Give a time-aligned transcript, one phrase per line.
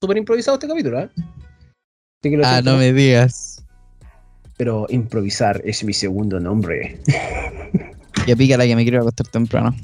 [0.00, 1.10] Súper improvisado este capítulo, ¿eh?
[2.44, 3.64] Ah, no me digas.
[4.56, 7.00] Pero improvisar es mi segundo nombre.
[8.26, 9.74] Ya pica la que me quiero acostar temprano.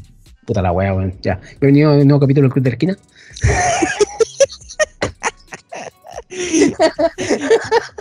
[0.45, 1.15] Puta la wea, weón.
[1.23, 1.41] Ya.
[1.63, 2.97] Bienvenido a un nuevo capítulo del Club de la Esquina.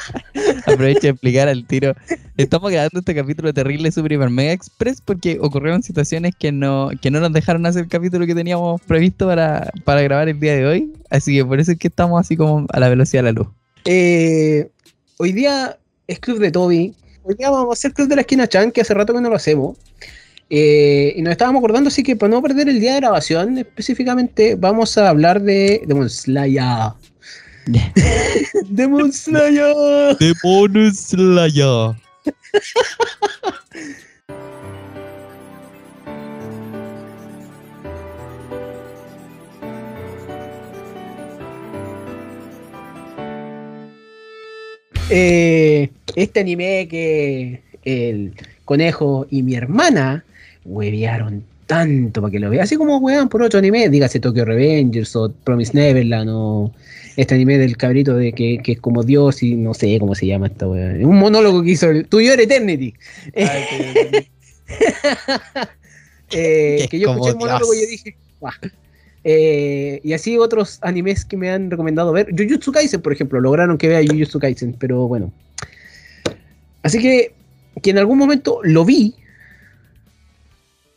[0.68, 1.94] Aprovecho de explicar al tiro.
[2.38, 7.12] Estamos grabando este capítulo de Terrible Super Mega Express porque ocurrieron situaciones que no, que
[7.12, 10.66] no nos dejaron hacer el capítulo que teníamos previsto para, para grabar el día de
[10.66, 10.94] hoy.
[11.10, 13.48] Así que por eso es que estamos así como a la velocidad de la luz.
[13.86, 14.70] Eh,
[15.18, 15.78] hoy día
[16.08, 16.94] es Club de Toby.
[17.24, 19.30] Hoy día vamos a hacer Club de la Esquina Chan, que hace rato que no
[19.30, 19.78] lo hacemos.
[20.50, 24.56] Eh, y nos estábamos acordando, así que para no perder el día de grabación, específicamente
[24.56, 26.94] vamos a hablar de Demon Slayer.
[28.70, 30.18] Demon Slayer.
[30.20, 31.96] Demon Slayer.
[45.10, 48.34] Eh, este anime que el
[48.66, 50.26] conejo y mi hermana
[50.66, 55.16] huevearon tanto para que lo vea, así como huevan por otro anime, dígase Tokyo Revengers
[55.16, 56.72] o Promise Neverland o
[57.16, 60.28] este anime del cabrito de que, que es como Dios y no sé cómo se
[60.28, 60.96] llama esta wea.
[61.06, 62.94] Un monólogo que hizo el tuyo Eternity.
[66.36, 68.54] Eh, que yo escuché el monólogo y yo dije, "Guau".
[69.24, 72.30] Eh, y así otros animes que me han recomendado ver.
[72.36, 75.32] Jujutsu Kaisen, por ejemplo, lograron que vea Jujutsu Kaisen, pero bueno.
[76.82, 77.34] Así que,
[77.82, 79.16] que en algún momento lo vi,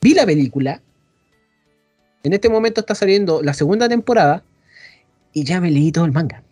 [0.00, 0.81] vi la película.
[2.25, 4.42] En este momento está saliendo la segunda temporada
[5.37, 6.42] y ya me leí todo el manga.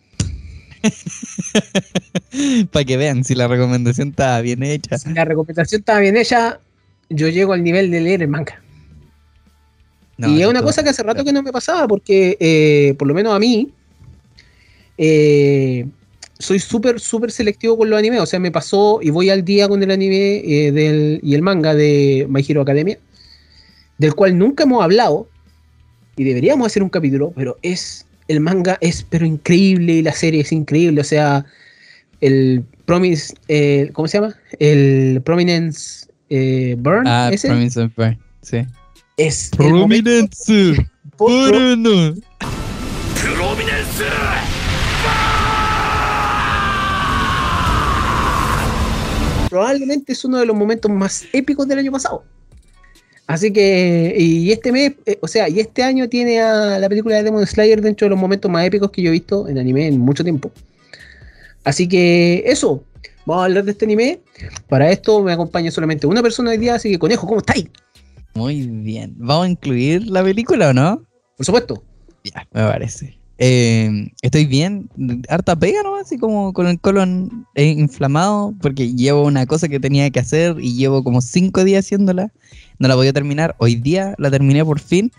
[2.71, 4.99] Para que vean si la recomendación está bien hecha.
[4.99, 6.61] Si la recomendación estaba bien hecha,
[7.09, 8.61] yo llego al nivel de leer el manga.
[10.19, 10.69] No, y es una todo.
[10.69, 13.73] cosa que hace rato que no me pasaba, porque eh, por lo menos a mí,
[14.99, 15.87] eh,
[16.39, 18.21] soy súper, súper selectivo con los animes.
[18.21, 21.41] O sea, me pasó y voy al día con el anime eh, del, y el
[21.41, 22.99] manga de My Hero Academia,
[23.97, 25.27] del cual nunca hemos hablado,
[26.17, 30.41] y deberíamos hacer un capítulo, pero es, el manga es pero increíble y la serie
[30.43, 31.01] es increíble.
[31.01, 31.45] O sea,
[32.21, 34.35] el Promise, eh, ¿cómo se llama?
[34.59, 38.59] El Prominence eh, Burn, Ah, ese, Promise of Burn, Sí.
[39.17, 40.75] es el Prominence.
[41.17, 42.15] po- pro- Bruno.
[49.51, 52.25] probablemente es uno de los momentos más épicos del año pasado.
[53.27, 57.17] Así que, y este mes, eh, o sea, y este año tiene a la película
[57.17, 59.87] de Demon Slayer dentro de los momentos más épicos que yo he visto en anime
[59.87, 60.51] en mucho tiempo.
[61.65, 62.85] Así que, eso,
[63.25, 64.21] vamos a hablar de este anime.
[64.69, 67.67] Para esto me acompaña solamente una persona hoy día, así que, conejo, ¿cómo estáis?
[68.35, 69.15] Muy bien.
[69.17, 71.03] ¿Vamos a incluir la película o no?
[71.37, 71.83] Por supuesto.
[72.25, 73.19] Ya, me parece.
[73.39, 74.89] Eh, estoy bien,
[75.29, 75.97] harta pega, ¿no?
[75.97, 80.57] Así como con el colon eh, inflamado, porque llevo una cosa que tenía que hacer
[80.61, 82.33] y llevo como cinco días haciéndola.
[82.79, 83.57] No la podía terminar.
[83.59, 85.11] Hoy día la terminé por fin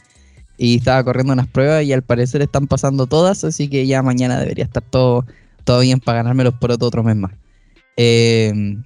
[0.58, 4.40] y estaba corriendo unas pruebas y al parecer están pasando todas, así que ya mañana
[4.40, 5.26] debería estar todo,
[5.66, 7.32] todo bien para ganarme los porotos otro mes más.
[7.98, 8.78] Eh,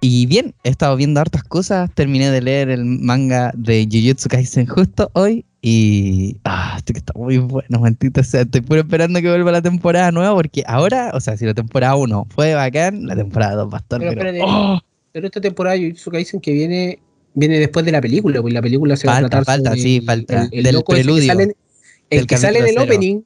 [0.00, 1.90] y bien, he estado viendo hartas cosas.
[1.94, 5.44] Terminé de leer el manga de Jujutsu Kaisen justo hoy.
[5.62, 6.38] Y.
[6.44, 8.42] Ah, esto que está muy bueno, maldita sea.
[8.42, 10.34] Estoy puro esperando que vuelva la temporada nueva.
[10.34, 13.80] Porque ahora, o sea, si la temporada 1 fue bacán, la temporada 2 va a
[13.80, 13.98] estar.
[14.00, 14.50] Pero pero- espérate.
[14.50, 14.80] ¡Oh!
[15.12, 16.98] Pero esta temporada de Jujutsu Kaisen que viene,
[17.34, 19.82] viene después de la película, pues la película se va a Falta, tratar falta, sobre
[19.82, 20.42] sí, falta.
[20.44, 23.20] el- el Del que preludio, sale el del que sale en el opening,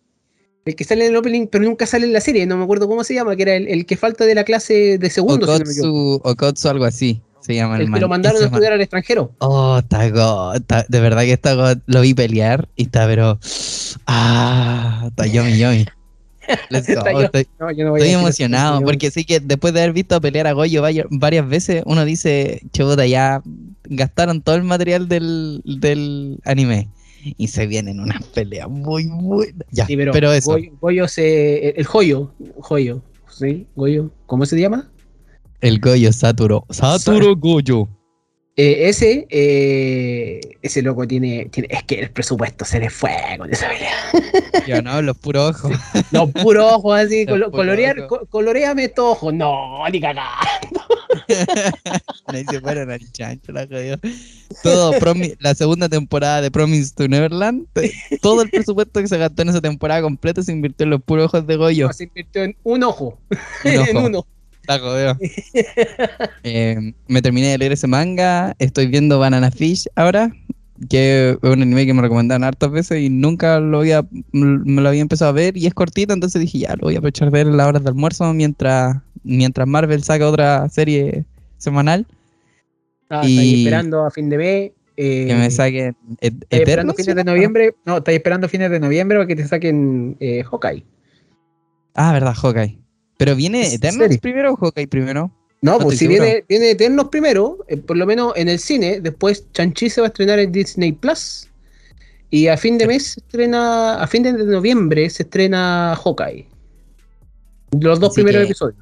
[0.65, 2.89] el que sale en el opening, pero nunca sale en la serie, no me acuerdo
[2.89, 5.53] cómo se llama, que era el, el que falta de la clase de segundo, si
[5.61, 6.15] no me equivoco.
[6.17, 7.21] Okotsu, Okotsu, algo así.
[7.41, 8.01] Se llama el, el que man.
[8.01, 9.31] lo mandaron a estudiar al extranjero.
[9.39, 11.79] Oh, está God, está- de verdad que está God.
[11.85, 13.39] Lo vi pelear y está, pero.
[14.07, 15.85] Ah, está yomi yomi.
[16.71, 17.03] Let's go.
[17.11, 19.72] Yo- Estoy, No, yo no voy a estoy decir emocionado eso, porque sí que después
[19.75, 23.43] de haber visto pelear a Goyo varias veces, uno dice, chuta, ya
[23.84, 26.89] gastaron todo el material del, del anime.
[27.38, 29.66] Y se vienen unas peleas muy buenas.
[29.71, 30.53] Ya, Sí, pero, pero, eso.
[30.53, 33.66] Goyo, Goyo se, el, el joyo, joyo, ¿sí?
[33.74, 34.91] Goyo, ¿cómo se llama?
[35.60, 36.66] El Goyo Saturo.
[36.71, 37.88] Saturo Goyo.
[38.56, 43.53] Eh, ese, eh, ese loco tiene, tiene, es que el presupuesto se le fue con
[43.53, 43.95] esa pelea.
[44.68, 45.72] Yo no, los puros ojos.
[46.12, 49.34] Los puros ojos así, colo- colorear, co- coloreame estos ojos.
[49.34, 50.28] No, ni cagá.
[52.27, 53.98] Ahí se fueron al chancho, la jodió.
[54.62, 54.92] Todo,
[55.41, 57.66] la segunda temporada de Promise to Neverland,
[58.22, 61.27] todo el presupuesto que se gastó en esa temporada completa se invirtió en los puros
[61.27, 61.92] ojos de Goyo.
[61.92, 63.18] Se invirtió en un ojo.
[63.65, 64.07] Un en ojo.
[64.07, 64.27] uno.
[66.43, 68.55] Eh, me terminé de leer ese manga.
[68.59, 70.31] Estoy viendo Banana Fish ahora.
[70.91, 74.89] Que es un anime que me recomendaron hartas veces y nunca lo había, me lo
[74.89, 75.57] había empezado a ver.
[75.57, 77.83] Y es cortito, entonces dije, ya, lo voy a aprovechar de ver en las horas
[77.84, 81.25] de almuerzo mientras, mientras Marvel saca otra serie
[81.59, 82.07] semanal.
[83.09, 84.72] Ah, Y- estáis esperando a fin de mes.
[84.97, 87.75] eh, Que me saquen et- estáis esperando fines de noviembre.
[87.87, 90.84] No, estáis esperando fines de noviembre para que te saquen eh, Hawkeye.
[91.95, 92.78] Ah, verdad, Hawkeye.
[93.16, 94.19] Pero viene serie.
[94.19, 95.31] primero o Hawkeye primero?
[95.63, 96.25] No, No pues si seguro.
[96.25, 100.09] viene, viene Eternos primero, eh, por lo menos en el cine, después Chanchi se va
[100.09, 101.49] a estrenar en Disney Plus.
[102.31, 106.47] Y a fin de mes se estrena, a fin de noviembre se estrena Hawkeye.
[107.81, 108.78] Los dos Así primeros episodios.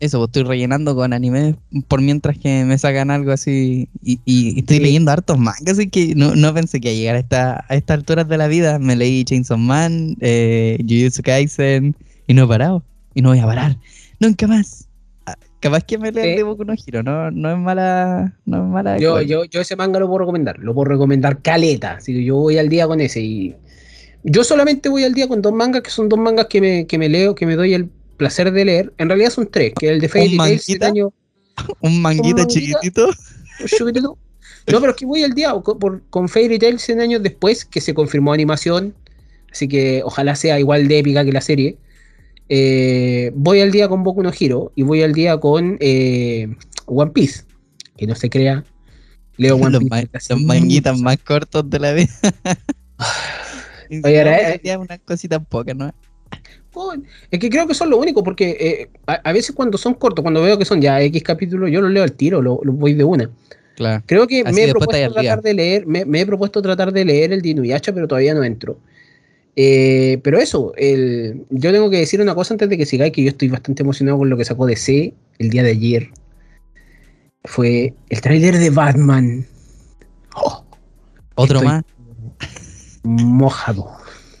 [0.00, 1.56] Eso, pues estoy rellenando con anime
[1.88, 3.86] por mientras que me sacan algo así.
[4.02, 4.82] Y, y estoy Sí.
[4.82, 7.98] leyendo hartos mangas, así que no, no pensé que a llegar a, esta, a estas
[7.98, 8.78] alturas de la vida.
[8.78, 11.94] Me leí Chainsaw Man, eh, Jujutsu Kaisen,
[12.26, 12.82] y no he parado.
[13.14, 13.76] Y no voy a parar.
[14.18, 14.88] Nunca más.
[15.26, 16.36] Ah, Capaz que me lea el Sí.
[16.38, 18.34] de Boku no Hero, no, no es mala.
[18.46, 21.94] No es mala Yo, yo, yo ese manga lo puedo recomendar, lo puedo recomendar caleta.
[21.94, 23.20] Así que yo voy al día con ese.
[23.20, 23.54] Y
[24.22, 26.98] yo solamente voy al día con dos mangas, que son dos mangas que me, que
[26.98, 28.92] me leo, que me doy el placer de leer.
[28.98, 30.62] En realidad son tres, que es el de Fairy Tail, manguita?
[30.62, 31.10] Siete años
[31.80, 32.46] Un manguita.
[32.46, 33.10] chiquitito.
[33.66, 34.16] chiquitito.
[34.70, 37.64] No, pero es que voy al día con, por- con Fairy Tail 100 años después,
[37.64, 38.94] que se confirmó animación.
[39.50, 41.76] Así que ojalá sea igual de épica que la serie.
[42.52, 46.48] Eh, voy al día con Boku no Hero y voy al día con eh,
[46.86, 47.44] One Piece.
[47.96, 48.64] Que no se crea.
[49.36, 49.90] Leo One Los, Piece.
[49.90, 52.08] ma- los manguitas más cortos de la vida.
[54.04, 55.92] Oye, ahora, eh, unas cositas pocas, ¿no?
[57.30, 60.22] Es que creo que son lo único, porque eh, a, a veces cuando son cortos,
[60.22, 62.94] cuando veo que son ya X capítulos, yo los leo al tiro, los lo voy
[62.94, 63.30] de una.
[63.74, 64.02] Claro.
[64.06, 67.04] Creo que Así me he propuesto tratar de leer, me, me he propuesto tratar de
[67.04, 68.78] leer el de Inuyasha, pero todavía no entro.
[69.62, 73.22] Eh, pero eso, el, yo tengo que decir una cosa antes de que sigáis, que
[73.22, 76.08] yo estoy bastante emocionado con lo que sacó DC el día de ayer.
[77.44, 79.44] Fue el tráiler de Batman.
[80.34, 80.64] Oh,
[81.34, 81.84] Otro más.
[83.02, 83.90] mojado.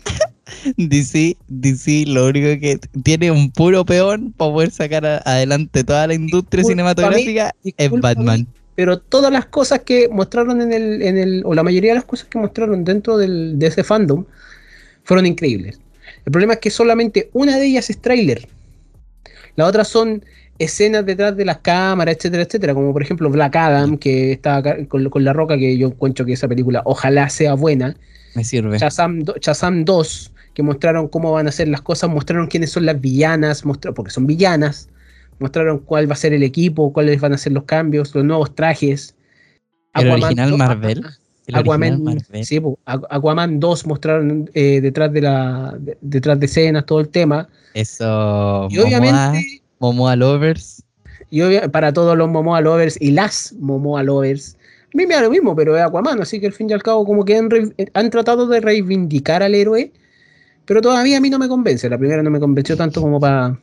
[0.78, 6.06] DC, DC lo único que tiene un puro peón para poder sacar a- adelante toda
[6.06, 8.46] la industria cinematográfica es Batman.
[8.74, 12.06] Pero todas las cosas que mostraron en el, en el, o la mayoría de las
[12.06, 14.24] cosas que mostraron dentro del, de ese fandom,
[15.04, 15.80] fueron increíbles.
[16.24, 18.48] El problema es que solamente una de ellas es tráiler.
[19.56, 20.24] Las otras son
[20.58, 22.74] escenas detrás de las cámaras, etcétera, etcétera.
[22.74, 26.24] Como por ejemplo Black Adam, que está acá con, con La Roca, que yo encuentro
[26.26, 27.96] que esa película ojalá sea buena.
[28.34, 28.78] Me sirve.
[28.78, 33.00] Shazam, Shazam 2, que mostraron cómo van a ser las cosas, mostraron quiénes son las
[33.00, 34.88] villanas, mostra- porque son villanas,
[35.38, 38.54] mostraron cuál va a ser el equipo, cuáles van a ser los cambios, los nuevos
[38.54, 39.14] trajes.
[39.94, 40.98] El Aquaman original Marvel.
[40.98, 41.04] El
[41.52, 47.00] Aquaman, sí, Aqu- Aquaman 2 mostraron eh, detrás de la de- detrás de escenas todo
[47.00, 47.48] el tema.
[47.74, 48.68] Eso.
[48.70, 50.82] Y Momoa, obviamente, Momoa Lovers.
[51.30, 54.56] y obvia- para todos los Momoa lovers y las Momoa lovers,
[54.92, 56.82] a mí me da lo mismo, pero es Aquaman, así que al fin y al
[56.82, 59.92] cabo como que han, re- han tratado de reivindicar al héroe,
[60.66, 61.88] pero todavía a mí no me convence.
[61.88, 63.56] La primera no me convenció tanto como para...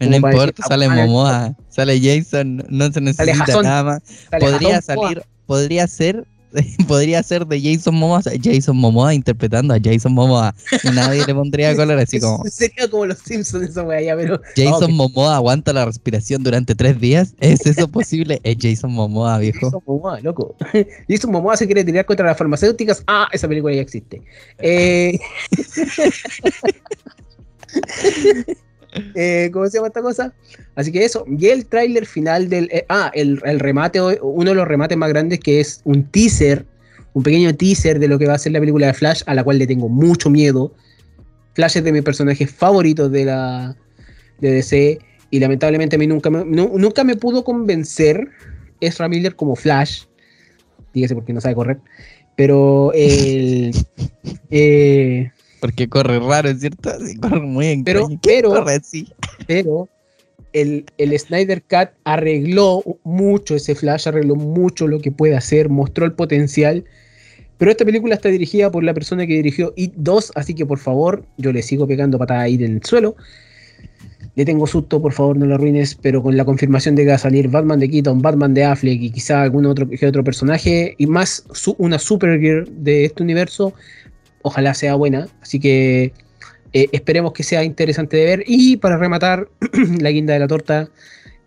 [0.00, 4.02] No importa, decir, sale Momoa, sale Jason, no se necesita nada más.
[4.40, 6.26] Podría salir, podría ser,
[6.88, 10.54] podría ser de Jason Momoa, o sea, Jason Momoa interpretando a Jason Momoa.
[10.82, 12.44] Y nadie le pondría color así como.
[12.50, 14.40] Sería como los Simpsons esa wea ya, pero...
[14.56, 14.90] Jason ok.
[14.90, 17.34] Momoa aguanta la respiración durante tres días.
[17.40, 18.40] ¿Es eso posible?
[18.44, 19.66] Es Jason Momoa, viejo.
[19.66, 20.56] Jason Momoa, loco.
[21.08, 23.02] Jason Momoa se quiere tirar contra las farmacéuticas.
[23.06, 24.22] Ah, esa película ya existe.
[24.58, 25.18] Eh,
[29.14, 30.32] eh, ¿Cómo se llama esta cosa?
[30.74, 31.24] Así que eso.
[31.26, 32.68] Y el tráiler final del...
[32.72, 36.66] eh, ah, el, el remate, uno de los remates más grandes que es un teaser,
[37.14, 39.44] un pequeño teaser de lo que va a ser la película de Flash, a la
[39.44, 40.74] cual le tengo mucho miedo.
[41.54, 43.76] Flash es de mis personajes favoritos de la
[44.40, 44.98] de DC
[45.30, 48.28] y lamentablemente a mí nunca me, nu- nunca me pudo convencer
[48.80, 50.04] Ezra Miller como Flash.
[50.94, 51.78] Dígase porque no sabe correr.
[52.36, 53.72] Pero el.
[54.50, 55.30] eh,
[55.62, 56.90] Porque corre raro, ¿cierto?
[57.06, 59.08] Sí, corre muy en Pero- ¿Quién pero- corre así?
[59.46, 59.88] pero
[60.52, 66.04] el, el Snyder Cut arregló mucho ese Flash, arregló mucho lo que puede hacer, mostró
[66.04, 66.84] el potencial.
[67.58, 70.78] Pero esta película está dirigida por la persona que dirigió It 2, así que por
[70.78, 73.14] favor, yo le sigo pegando patada a It en el suelo.
[74.34, 77.14] Le tengo susto, por favor, no lo arruines, pero con la confirmación de que va
[77.16, 81.06] a salir Batman de Keaton, Batman de Affleck y quizá algún otro, otro personaje y
[81.06, 83.74] más su- una Supergirl de este universo,
[84.42, 85.28] ojalá sea buena.
[85.40, 86.12] Así que
[86.72, 88.44] eh, esperemos que sea interesante de ver.
[88.46, 89.48] Y para rematar,
[90.00, 90.88] la guinda de la torta,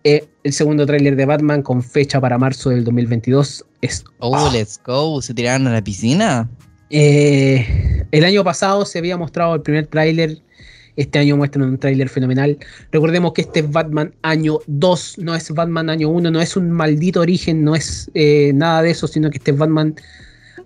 [0.04, 4.04] eh, el segundo tráiler de Batman con fecha para marzo del 2022 es...
[4.18, 4.50] Oh, Ah.
[4.52, 5.20] let's go.
[5.22, 6.48] ¿Se tiraron a la piscina?
[6.90, 10.38] Eh, el año pasado se había mostrado el primer tráiler
[10.94, 12.56] Este año muestran un tráiler fenomenal.
[12.92, 16.70] Recordemos que este es Batman año 2, no es Batman año 1, no es un
[16.70, 18.10] maldito origen, no es
[18.54, 19.94] nada de eso, sino que este es Batman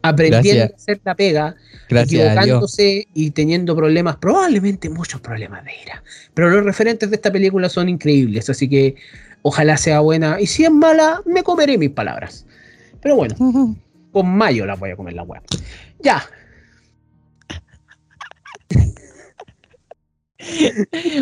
[0.03, 1.57] aprendiendo a hacer la pega,
[1.89, 6.03] equivocándose y teniendo problemas, probablemente muchos problemas de ira.
[6.35, 8.97] Pero los referentes de esta película son increíbles, así que
[9.43, 10.41] ojalá sea buena.
[10.41, 12.47] Y si es mala, me comeré mis palabras.
[13.01, 13.35] Pero bueno,
[14.13, 15.43] con mayo la voy a comer la web.
[16.01, 16.23] Ya.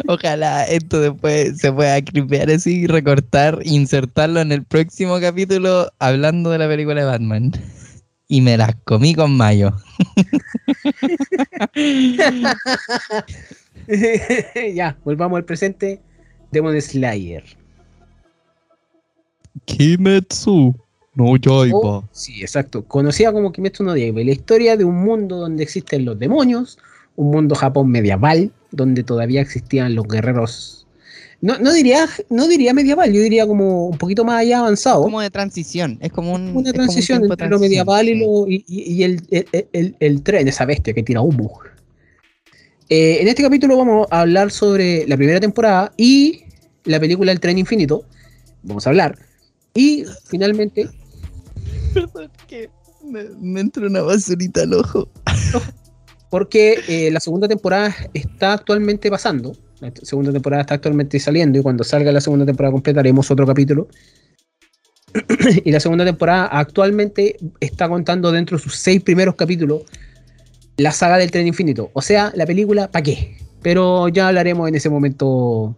[0.06, 6.58] Ojalá esto después se pueda clipear así, recortar, insertarlo en el próximo capítulo hablando de
[6.58, 7.52] la película de Batman.
[8.28, 9.72] Y me las comí con mayo.
[14.74, 16.00] ya, volvamos al presente.
[16.52, 17.44] Demon Slayer.
[19.64, 20.74] Kimetsu
[21.14, 22.06] no Yaiba.
[22.12, 22.84] sí, exacto.
[22.84, 24.22] Conocida como Kimetsu no Yaiba.
[24.22, 26.78] La historia de un mundo donde existen los demonios,
[27.16, 30.86] un mundo Japón medieval, donde todavía existían los guerreros.
[31.40, 35.02] No, no, diría, no diría medieval, yo diría como un poquito más allá avanzado.
[35.02, 40.64] Como de transición, es como un, una transición entre lo medieval y, el, tren, esa
[40.64, 41.60] bestia que tira humo.
[42.88, 46.42] Eh, en este capítulo vamos a hablar sobre la primera temporada y
[46.84, 48.04] la película El tren infinito.
[48.64, 49.16] Vamos a hablar.
[49.74, 50.88] Y finalmente.
[51.94, 52.68] Perdón, que
[53.04, 55.08] me, entra una basurita al ojo.
[56.30, 59.52] Porque eh, la segunda temporada está actualmente pasando.
[59.80, 61.58] La segunda temporada está actualmente saliendo.
[61.58, 63.88] Y cuando salga la segunda temporada completa haremos otro capítulo.
[65.64, 69.82] y la segunda temporada actualmente está contando dentro de sus seis primeros capítulos
[70.76, 71.90] la saga del tren infinito.
[71.92, 73.36] O sea, la película, ¿para qué?
[73.62, 75.76] Pero ya hablaremos en ese momento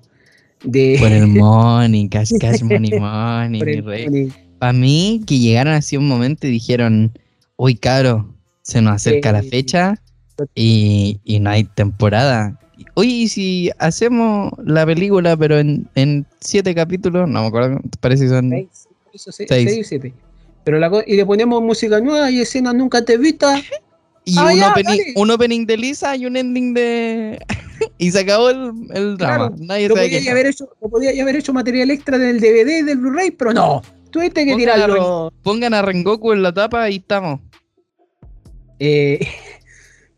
[0.63, 0.97] de...
[1.01, 6.51] Por el money, cash, cash, money, money, Para mí, que llegaron así un momento y
[6.51, 7.13] dijeron,
[7.57, 10.01] uy, caro, se nos acerca la fecha
[10.55, 12.59] y, y, no hay temporada.
[12.95, 17.29] Oye, ¿y si hacemos la película, pero en, en siete capítulos?
[17.29, 19.89] No me acuerdo, parece que son seis, seis.
[19.89, 20.13] siete.
[20.65, 23.63] Pero la, y le ponemos música nueva y escenas nunca te vistas.
[24.25, 27.39] Y ah, un, opening, un, opening, de Lisa y un ending de.
[27.99, 29.53] y se acabó el, el drama.
[29.59, 33.53] Nadie lo, podía haber hecho, podía haber hecho material extra del DVD, del Blu-ray, pero
[33.53, 33.83] no.
[34.11, 35.33] Tuviste que tirarlo.
[35.43, 37.41] pongan a Rengoku en la tapa y estamos.
[38.79, 39.21] Eh,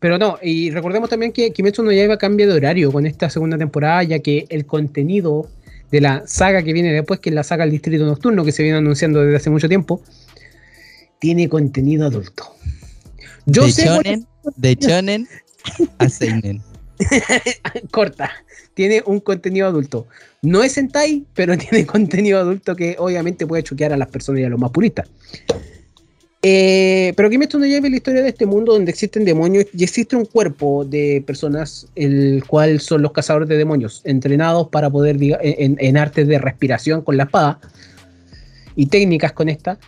[0.03, 3.57] pero no, y recordemos también que Kimetsu no Yaiba cambia de horario con esta segunda
[3.57, 5.49] temporada, ya que el contenido
[5.91, 8.63] de la saga que viene después, que es la saga del Distrito Nocturno, que se
[8.63, 10.01] viene anunciando desde hace mucho tiempo,
[11.19, 12.53] tiene contenido adulto.
[13.45, 14.25] Yo de sé
[14.57, 15.25] de chonen
[15.99, 16.61] a seinen.
[17.91, 18.29] Corta.
[18.73, 20.07] Tiene un contenido adulto.
[20.41, 24.43] No es Sentai, pero tiene contenido adulto que obviamente puede choquear a las personas y
[24.43, 25.07] a los más puristas.
[26.45, 30.17] Eh, pero me no lleve la historia de este mundo donde existen demonios y existe
[30.17, 35.77] un cuerpo de personas, el cual son los cazadores de demonios, entrenados para poder, en,
[35.79, 37.61] en artes de respiración con la espada
[38.75, 39.79] y técnicas con esta,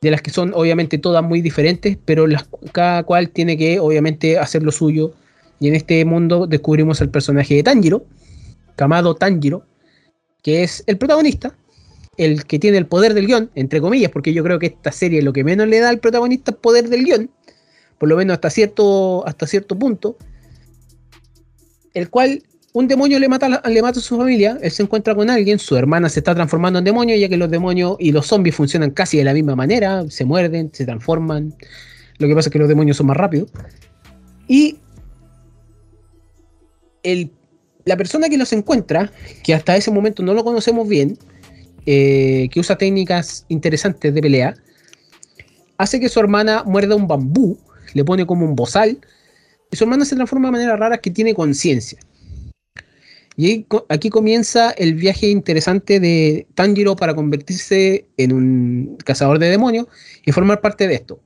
[0.00, 2.26] de las que son obviamente todas muy diferentes, pero
[2.70, 5.12] cada cual tiene que obviamente hacer lo suyo.
[5.58, 8.04] Y en este mundo descubrimos el personaje de Tanjiro,
[8.76, 9.64] Kamado Tanjiro,
[10.42, 11.56] que es el protagonista,
[12.18, 15.22] el que tiene el poder del guion, entre comillas, porque yo creo que esta serie
[15.22, 17.30] lo que menos le da al protagonista es poder del guion,
[17.96, 20.16] por lo menos hasta cierto, hasta cierto punto,
[21.94, 25.30] el cual un demonio le mata, le mata a su familia, él se encuentra con
[25.30, 28.54] alguien, su hermana se está transformando en demonio, ya que los demonios y los zombies
[28.54, 31.54] funcionan casi de la misma manera, se muerden, se transforman.
[32.18, 33.50] Lo que pasa es que los demonios son más rápidos.
[34.48, 34.78] Y
[37.84, 39.10] la persona que los encuentra,
[39.42, 41.16] que hasta ese momento no lo conocemos bien,
[41.90, 44.54] eh, que usa técnicas interesantes de pelea,
[45.78, 47.58] hace que su hermana muerda un bambú,
[47.94, 48.98] le pone como un bozal,
[49.70, 51.98] y su hermana se transforma de manera rara que tiene conciencia.
[53.38, 59.86] Y aquí comienza el viaje interesante de Tanjiro para convertirse en un cazador de demonios
[60.26, 61.22] y formar parte de esto.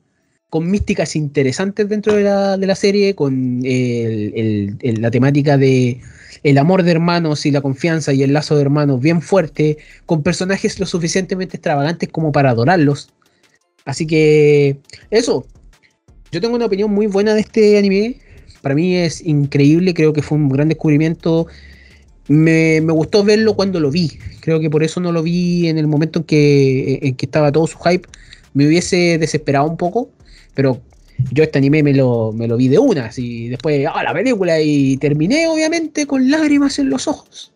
[0.49, 6.01] Con místicas interesantes dentro de la, serie, con la temática de
[6.43, 10.23] el amor de hermanos y la confianza y el lazo de hermanos bien fuerte, con
[10.23, 13.11] personajes lo suficientemente extravagantes como para adorarlos.
[13.85, 14.79] Así que
[15.11, 15.47] eso,
[16.31, 18.17] yo tengo una opinión muy buena de este anime.
[18.61, 21.47] Para mí es increíble, creo que fue un gran descubrimiento
[22.29, 24.19] me, gustó verlo cuando lo vi.
[24.41, 27.53] Creo que por eso no lo vi en el momento en que, en que estaba
[27.53, 28.09] todo su hype.
[28.55, 30.11] Me hubiese desesperado un poco,
[30.55, 30.81] pero
[31.31, 34.61] yo este anime me lo, me lo vi de una, así después, ah, la película,
[34.61, 37.53] y terminé obviamente con lágrimas en los ojos.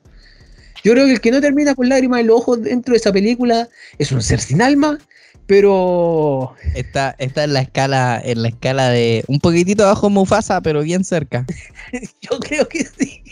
[0.85, 3.13] Yo creo que el que no termina con lágrimas en los ojos dentro de esa
[3.13, 3.69] película
[3.99, 4.99] es un ser sin alma,
[5.47, 10.83] pero está, está en la escala, en la escala de un poquitito abajo Mufasa, pero
[10.83, 11.45] bien cerca.
[12.21, 13.23] yo creo que sí.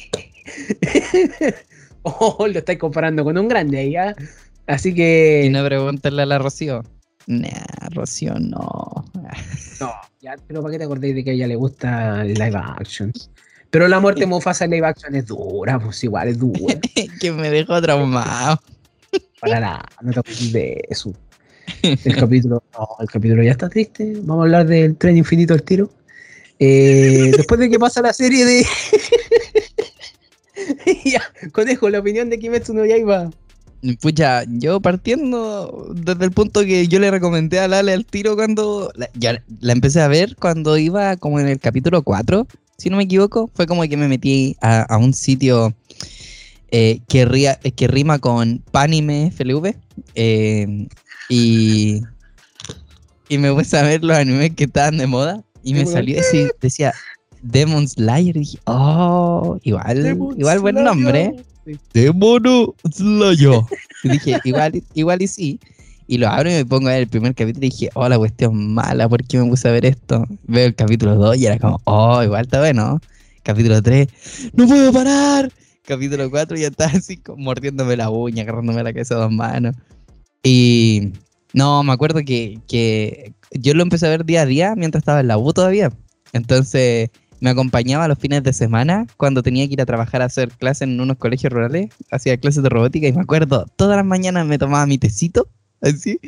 [2.03, 4.15] oh, lo estáis comparando con un grande ahí, ¿ah?
[4.67, 5.43] Así que.
[5.45, 6.83] Y no preguntarle a la Rocío.
[7.27, 9.05] Nah, Rocío no.
[9.81, 9.93] No,
[10.25, 13.13] ya, pero ¿para qué te acordáis de que a ella le gusta el live action?
[13.69, 16.81] Pero la muerte de Mufasa en live action es dura, pues igual es dura.
[17.21, 18.59] que me dejó traumado.
[19.39, 21.13] Para nada, no te acuerdes de eso.
[21.83, 24.15] El capítulo, no, el capítulo ya está triste.
[24.23, 25.91] Vamos a hablar del tren infinito al tiro.
[26.59, 28.67] Eh, después de que pasa la serie de.
[31.05, 33.31] ya, conejo, la opinión de Kimetsu no Yaiba.
[34.01, 38.91] Pucha, yo partiendo desde el punto que yo le recomendé a Lale al tiro cuando.
[38.95, 42.47] La, ya la empecé a ver cuando iba como en el capítulo 4,
[42.79, 43.51] si no me equivoco.
[43.55, 45.75] Fue como que me metí a, a un sitio
[46.71, 49.75] eh, que, ría, que, rima con Panime FLV.
[50.15, 50.89] Eh,
[51.29, 52.01] y,
[53.29, 55.43] y me puse a ver los animes que estaban de moda.
[55.63, 56.93] Y me salió ese, decía
[57.45, 58.37] Demon Slayer.
[58.37, 61.37] Y dije, oh, igual, igual buen nombre.
[61.93, 63.61] Demon Slayer.
[64.05, 65.61] y dije, igual, igual y sí.
[66.07, 68.19] Y lo abro y me pongo a ver el primer capítulo y dije, oh, la
[68.19, 70.27] cuestión mala, ¿por qué me puse a ver esto?
[70.47, 73.01] Veo el capítulo 2 y era como, oh, igual está bueno.
[73.43, 74.09] Capítulo 3,
[74.55, 75.51] no puedo parar.
[75.87, 79.75] Capítulo 4 ya estaba así mordiéndome la uña, agarrándome la cabeza a dos manos.
[80.43, 81.13] Y
[81.53, 85.21] no, me acuerdo que, que yo lo empecé a ver día a día mientras estaba
[85.21, 85.91] en la U todavía.
[86.33, 87.11] Entonces
[87.45, 90.89] me acompañaba los fines de semana cuando tenía que ir a trabajar a hacer clases
[90.89, 94.57] en unos colegios rurales, hacía clases de robótica y me acuerdo, todas las mañanas me
[94.57, 95.47] tomaba mi tecito,
[95.83, 96.19] así,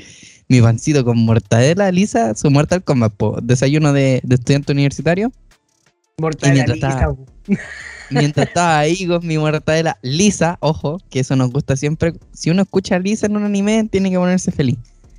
[0.47, 5.33] mi pancito con mortadela lisa, su Mortal Kombat, po, desayuno de, de, estudiante universitario.
[6.19, 6.89] Mortadela mientras lisa.
[6.91, 7.17] estaba,
[8.11, 12.61] mientras estaba ahí con mi mortadela lisa, ojo, que eso nos gusta siempre, si uno
[12.61, 14.77] escucha lisa en un anime, tiene que ponerse feliz.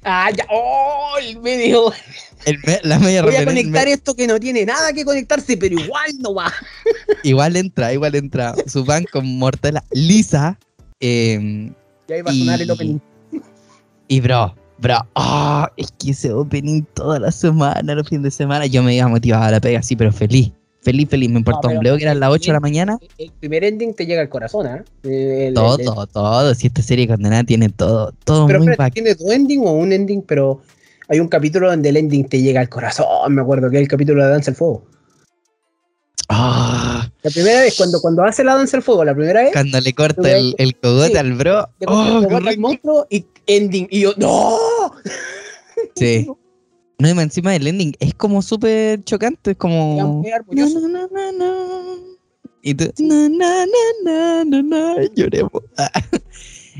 [0.09, 0.45] Ah, ya.
[0.49, 1.17] ¡Oh!
[1.19, 1.91] El medio.
[2.45, 5.77] El me, la media Voy a conectar esto que no tiene nada que conectarse, pero
[5.77, 6.53] igual no va.
[7.23, 8.55] Igual entra, igual entra.
[8.67, 10.57] Su pan con mortela lisa.
[11.01, 11.69] Eh,
[12.07, 12.99] y ahí va a sonar el opening.
[14.07, 18.65] Y bro, bro, oh, es que ese opening toda la semana, los fines de semana,
[18.65, 20.53] yo me iba motivado a la pega así, pero feliz.
[20.87, 22.97] Feliz, feliz, me importó un pero bleo que eran las 8 de la mañana.
[23.17, 24.85] El primer ending te llega al corazón, ¿ah?
[25.03, 26.55] El- el- Todo, el- todo, todo.
[26.55, 28.91] Si esta serie condenada tiene todo, todo Pero muy bacán.
[28.91, 30.21] ¿tiene dos ending o un ending?
[30.21, 30.61] Pero
[31.09, 33.35] hay un capítulo donde el ending te llega al corazón.
[33.35, 34.85] Me acuerdo que es el capítulo de Danza al Fuego.
[36.29, 39.79] Ah, La primera vez, cuando, cuando hace la Danza al Fuego, la primera vez, cuando
[39.81, 41.17] le corta el, el cogote Sí.
[41.17, 41.67] al bro.
[41.79, 42.61] le Oh, corta el cogote al rico.
[42.61, 43.87] monstruo y ending.
[43.91, 44.57] Y yo, ¡No!
[45.95, 46.27] Sí.
[46.99, 50.23] No, y encima del ending es como súper chocante, es como.
[50.23, 50.37] Na.
[52.63, 52.91] Y tú.
[52.99, 53.65] Na, na,
[54.03, 55.63] na, na, na, lloremos.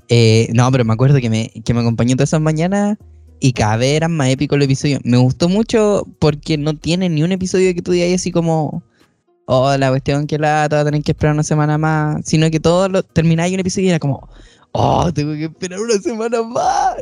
[0.09, 2.97] Eh, no, pero me acuerdo que me, que me acompañó todas esas mañanas
[3.41, 5.01] y cada vez eran más épicos los episodios.
[5.03, 8.83] Me gustó mucho porque no tiene ni un episodio que tú digas así como.
[9.49, 12.25] Oh, la cuestión que la va a tener que esperar una semana más.
[12.25, 14.29] Sino que todo lo terminaba y un episodio y era como.
[14.73, 16.95] Oh, tengo que esperar una semana más.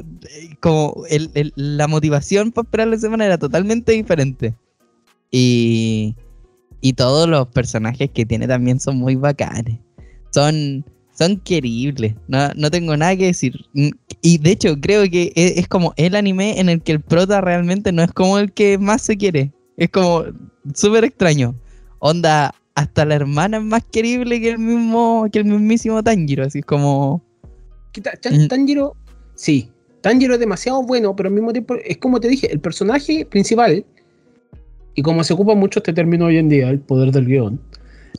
[0.62, 4.54] Como el- la motivación para esperar la semana era totalmente diferente.
[5.32, 6.16] Y,
[6.82, 9.80] y todos los personajes que tiene también son muy bacanes.
[10.32, 12.16] Son, son queribles.
[12.28, 13.54] No, no tengo nada que decir.
[13.74, 13.90] Mm,
[14.22, 17.02] Y de hecho, creo que e, es, es como el anime en el que el
[17.02, 19.52] prota realmente no es como el que más se quiere.
[19.76, 20.24] Es como
[20.74, 21.56] súper extraño.
[22.00, 26.46] Onda, hasta la hermana es más querible que el mismo, que el mismísimo Tanjiro.
[26.46, 27.22] Así es como.
[28.02, 28.96] Que Tan- Tanjiro,
[29.36, 29.70] sí,
[30.02, 33.86] Tanjiro es demasiado bueno, pero al mismo tiempo es como te dije, el personaje principal,
[34.94, 37.60] y como se ocupa mucho este término hoy en día, el poder del guion,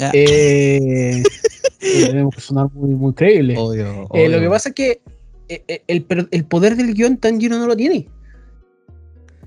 [0.00, 0.10] Ah.
[0.14, 1.22] eh,
[1.80, 3.54] tenemos que sonar muy, muy creíble.
[3.56, 4.40] Obvio, Eh, lo obvio.
[4.40, 5.00] que pasa es que
[5.48, 5.82] eh, eh,
[6.30, 8.08] el poder del guion Tanjiro no lo tiene.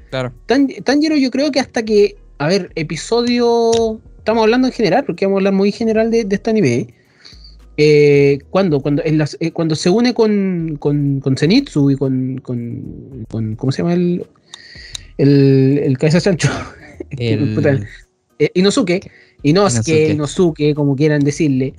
[0.09, 0.33] Claro.
[0.47, 5.25] Tan- Tanjiro yo creo que hasta que, a ver, episodio, estamos hablando en general, porque
[5.25, 6.87] vamos a hablar muy general de, de este anime.
[7.81, 12.39] Eh, cuando, cuando, en las- eh, cuando se une con, con, con Zenitsu y con,
[12.39, 14.25] con, con- ¿cómo se llama el,
[15.17, 16.49] el, el cabeza chancho?
[17.17, 17.87] El-
[18.39, 18.99] eh, Inosuke,
[19.43, 20.75] Inosuke, Inosuke.
[20.75, 21.73] Como quieran decirle.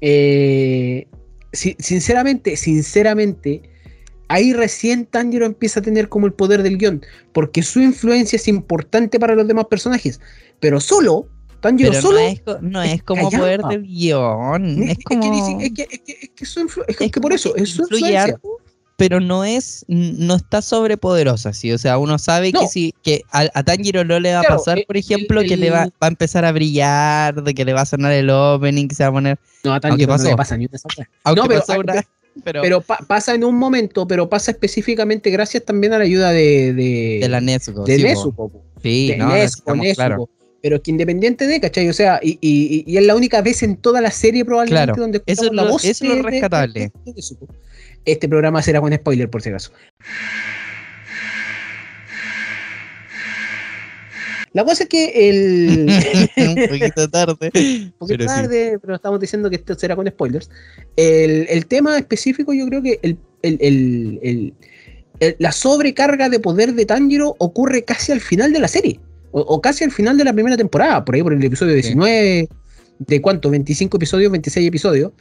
[0.00, 1.06] Eh,
[1.52, 3.60] si- sinceramente, sinceramente,
[4.28, 7.02] ahí recién Tanjiro empieza a tener como el poder del guion,
[7.32, 10.20] porque su influencia es importante para los demás personajes,
[10.60, 11.28] pero solo,
[11.64, 12.18] Tanjiro Pero solo...
[12.20, 13.42] no es, no es como callado.
[13.44, 14.82] poder del guion.
[14.84, 15.60] Es que como.
[15.60, 17.82] es que, es que- es que es que- es que por como eso, es su
[17.82, 18.22] influye influencia.
[18.34, 18.48] harto,
[18.96, 21.72] pero no es, no está sobrepoderosa, ¿sí?
[21.72, 22.60] O sea, uno sabe No.
[22.60, 25.40] que si que a, a Tanjiro no le va a Claro, pasar, el- por ejemplo,
[25.40, 28.28] el- que le va, a empezar a brillar, de que le va a sonar el
[28.30, 29.38] opening, que se va a poner.
[29.64, 30.28] No, a Tanjiro no pasó.
[30.28, 30.78] le pasa ni una.
[31.24, 32.04] Aunque No, pero- pasó una-
[32.44, 36.30] pero, Pero pa- pasa en un momento, pero pasa específicamente gracias también a la ayuda
[36.30, 37.84] de, de, de la Nezuko.
[37.84, 38.04] de sí,
[38.36, 38.50] po.
[38.82, 40.28] Sí, de no, estamos Nezuko.
[40.64, 41.90] Pero que independiente de, ¿cachai?
[41.90, 44.98] O sea, y, y- y es la única vez en toda la serie probablemente Claro,
[44.98, 46.80] donde eso es la lo- voz eso es lo rescatable.
[46.80, 47.48] de- de Nezuko.
[48.06, 49.72] Este programa será con spoiler, por si acaso.
[54.54, 55.86] La cosa es que el...
[56.38, 57.50] un poquito tarde.
[57.54, 58.26] un poquito pero sí.
[58.26, 60.48] tarde, pero estamos diciendo que esto será con spoilers.
[60.96, 64.54] El, el tema específico, yo creo que el- el-
[65.38, 68.98] la sobrecarga de poder de Tanjiro ocurre casi al final de la serie,
[69.34, 72.48] o, o casi al final de la primera temporada, por ahí por el episodio 19,
[73.00, 75.12] de cuánto, 25 episodios, 26 episodios.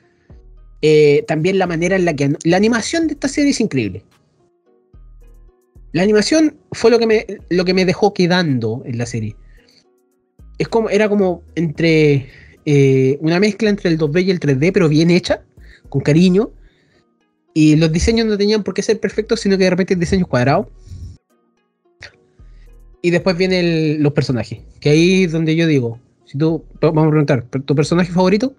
[0.84, 4.06] Eh, también la manera en la que la animación de esta serie es increíble.
[5.94, 9.36] La animación fue lo que me, lo que me dejó quedando en la serie.
[10.60, 12.28] Es como, era como entre
[12.66, 15.44] eh, una mezcla entre el 2D y el 3D, pero bien hecha,
[15.90, 16.52] con cariño.
[17.56, 20.26] Y los diseños no tenían por qué ser perfectos, sino que de repente el diseño
[20.26, 20.70] es cuadrado.
[23.04, 24.62] Y después vienen los personajes.
[24.80, 28.56] Que ahí es donde yo digo, si tú, vamos a preguntar, ¿tu personaje favorito?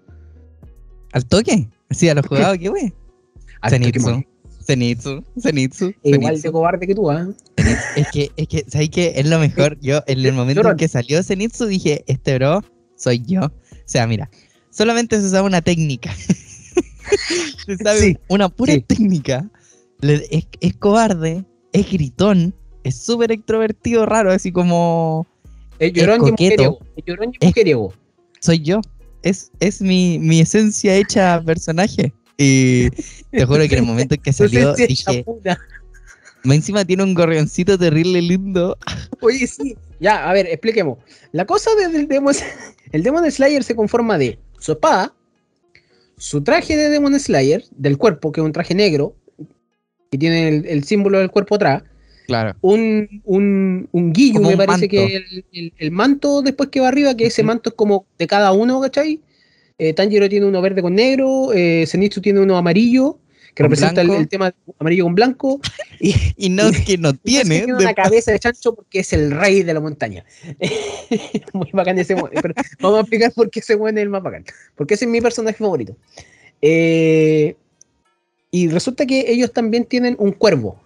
[1.13, 1.67] ¿Al toque?
[1.89, 2.93] Sí, a los jugados, ¿qué wey?
[3.67, 4.23] Zenitsu.
[4.63, 7.27] Zenitsu, Zenitsu, Igual de cobarde que tú, ¿ah?
[7.95, 9.13] Es que, es que, ¿sabes qué?
[9.15, 9.79] Es lo mejor.
[9.81, 12.63] Yo, en el momento en que salió Zenitsu, dije, este bro
[12.95, 13.41] soy yo.
[13.41, 13.51] O
[13.85, 14.29] sea, mira,
[14.69, 16.13] solamente se sabe una técnica.
[17.65, 18.81] se sabe Sí, una pura sí.
[18.81, 19.49] técnica.
[20.01, 22.53] Es cobarde, es gritón,
[22.85, 25.27] es súper extrovertido, raro, así como
[25.79, 26.33] Es llorón y coqueto.
[26.41, 26.79] mujeriego.
[26.95, 27.93] Es llorón y Es- mujeriego.
[28.39, 28.81] soy yo.
[29.23, 32.13] Es, es mi, mi esencia hecha personaje.
[32.37, 32.89] Y
[33.31, 35.25] te juro que en el momento en que salió, dije,
[36.43, 38.77] más encima tiene un gorrioncito terrible lindo.
[39.21, 39.75] Oye, sí.
[39.99, 40.99] Ya, a ver, expliquemos.
[41.31, 42.35] La cosa de- del Demon,
[42.91, 45.13] el Demon Slayer se conforma de su espada,
[46.17, 49.15] su traje de Demon Slayer, del cuerpo, que es un traje negro,
[50.11, 51.81] que tiene el, el símbolo del cuerpo atrás,
[52.27, 52.55] Claro.
[52.61, 54.89] un, un, un guillo, Como me un parece manto.
[54.89, 58.27] que el, el- el manto después que va arriba, que ese manto es como de
[58.27, 59.21] cada uno, ¿cachai?
[59.77, 63.19] Eh, Tanjiro tiene uno verde con negro, eh, Zenitsu tiene uno amarillo,
[63.53, 65.59] que representa el, tema amarillo con blanco,
[65.99, 67.57] y, Y no es que no tiene.
[67.59, 70.25] tiene una cabeza de chancho porque es el rey de la montaña.
[71.53, 74.45] Muy bacán ese pero Vamos a explicar por qué ese weón es el más bacán.
[74.75, 75.95] Porque ese es mi personaje favorito.
[76.61, 77.55] Eh,
[78.51, 80.81] y resulta que ellos también tienen un cuervo.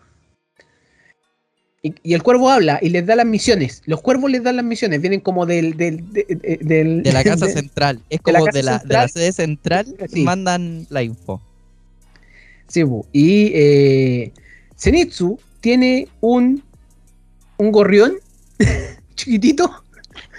[1.81, 3.81] Y, y el cuervo habla y les da las misiones.
[3.85, 4.99] Los cuervos les dan las misiones.
[4.99, 5.77] Vienen como del.
[5.77, 8.01] del, de, de- del- de la casa de- central.
[8.09, 9.01] Es como de la, de central.
[9.01, 10.23] la sede central, Sí.
[10.23, 11.41] mandan la info.
[12.67, 14.31] Sí, y eh,
[14.77, 16.63] Zenitsu tiene un.
[17.57, 18.13] Un gorrión
[19.15, 19.83] chiquitito.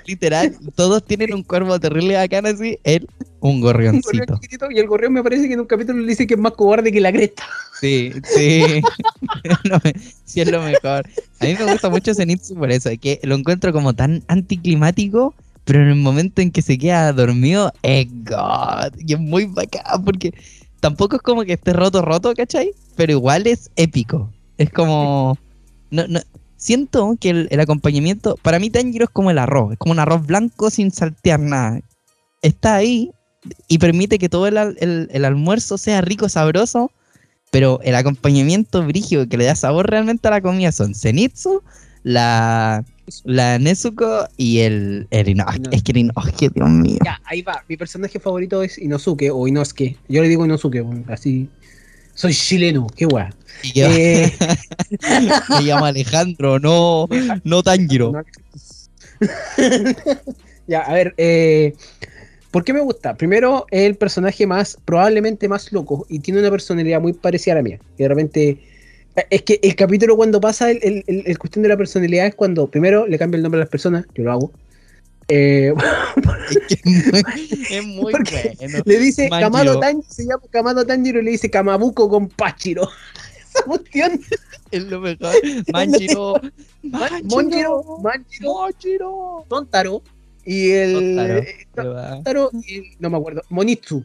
[0.07, 3.07] Literal, todos tienen un cuervo terrible bacán así, él
[3.41, 4.35] un Un gorrión gorrioncito.
[4.35, 4.71] chiquitito.
[4.71, 6.93] Y el gorrión me parece que en un capítulo le dice que es más cobarde
[6.93, 7.45] que la cresta.
[7.81, 8.63] Sí, sí.
[10.25, 11.09] Sí, es lo mejor.
[11.41, 15.35] A mí me gusta mucho Zenitsu por eso, que lo encuentro como tan anticlimático,
[15.65, 18.93] pero en el momento en que se queda dormido, es God.
[18.99, 20.33] Y es muy bacán, porque
[20.81, 22.73] tampoco es como que esté roto, roto, ¿cachai?
[22.97, 24.31] Pero igual es épico.
[24.59, 25.37] Es como.
[25.91, 26.21] No, no,
[26.61, 28.37] siento que el, el acompañamiento.
[28.42, 29.73] Para mí, Tanjiro es como el arroz.
[29.73, 31.81] Es como un arroz blanco sin saltear nada.
[32.42, 33.11] Está ahí
[33.66, 36.92] y permite que todo el, al- el- el almuerzo sea rico, sabroso.
[37.51, 41.62] Pero el acompañamiento brígido que le da sabor realmente a la comida son Zenitsu,
[42.05, 42.85] la,
[43.25, 45.68] la Nezuko y el, el Inosuke.
[45.75, 46.99] Es que el Inosuke, Dios mío.
[47.05, 47.64] Ya, ahí va.
[47.68, 49.96] Mi personaje favorito es Inosuke o Inosuke.
[50.09, 51.49] Yo le digo Inosuke, así.
[52.14, 53.29] Soy chileno, qué guay.
[53.75, 54.33] Que Eh,
[55.57, 57.09] se llama Alejandro, no,
[57.44, 58.12] no Tanjiro.
[60.66, 61.75] ya, a ver, eh,
[62.51, 63.14] ¿por qué me gusta?
[63.16, 67.57] Primero, es el personaje más, probablemente más loco y tiene una personalidad muy parecida a
[67.57, 67.79] la mía.
[67.99, 68.49] Y de repente,
[69.16, 72.27] eh, es que el capítulo cuando pasa el, el- el- el cuestión de la personalidad
[72.27, 74.53] es cuando primero le cambia el nombre a las personas, yo lo hago.
[75.33, 75.73] Eh,
[77.71, 78.25] es muy bueno.
[78.85, 82.88] Le dice Kamado Tanjiro, se llama Kamado Tanjiro y le dice Kamabuco con Pachiro.
[83.55, 84.21] Esa cuestión.
[84.73, 85.33] Es lo mejor.
[85.73, 86.40] Manjiro.
[86.83, 88.01] Manjiro.
[88.03, 88.61] Manjiro.
[88.61, 89.45] Manjiro.
[89.49, 90.03] Tontaro.
[90.45, 91.47] Y el.
[91.75, 92.51] Tontaro.
[92.53, 93.43] Eh, y, no me acuerdo.
[93.51, 94.05] Monitsu.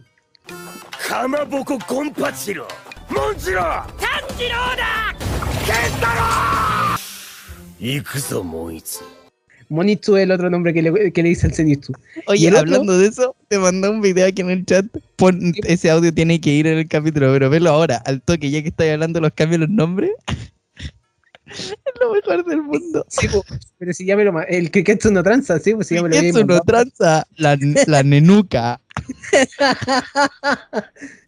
[1.08, 2.68] Kamabuco con Pachiro.
[3.10, 3.86] ¡Monjiro!
[4.00, 5.16] ¡Tanjiro da!
[5.66, 6.98] ¡Kentaro!
[7.80, 9.15] ¡Ikuzo, Monitsu!
[9.70, 11.94] Monitsu es el otro nombre que le, que le dice el Zenitsu.
[12.16, 12.62] ¿Y Oye, el otro?
[12.76, 14.86] hablando de eso, te mandé un video aquí en el chat.
[15.16, 18.62] Pon, ese audio tiene que ir en el capítulo, pero velo ahora, al toque, ya
[18.62, 20.12] que estáis hablando de los cambios de los nombres.
[21.46, 23.06] es lo mejor del mundo.
[23.08, 23.28] Sí,
[23.78, 26.46] pero si ya me lo El Kiketsu no tranza, sí, pues si ya me lo
[26.46, 28.82] no tranza la, la nenuca.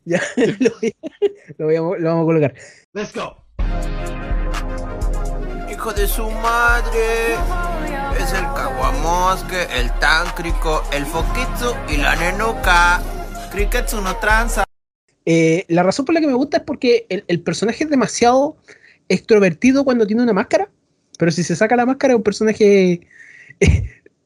[0.06, 2.54] Ya, lo, voy a- lo voy a- lo vamos a colocar.
[2.93, 3.43] Let's go
[5.69, 7.36] Hijo de su madre.
[8.19, 13.01] Es el Kawamosque, el Tancrico, el Fokitsu y la Nenuka.
[13.51, 14.63] Kriketsu no tranza.
[15.25, 18.58] Eh, la razón por la que me gusta es porque el, el personaje es demasiado
[19.10, 20.69] extrovertido cuando tiene una máscara,
[21.17, 23.08] pero si se saca la máscara es un personaje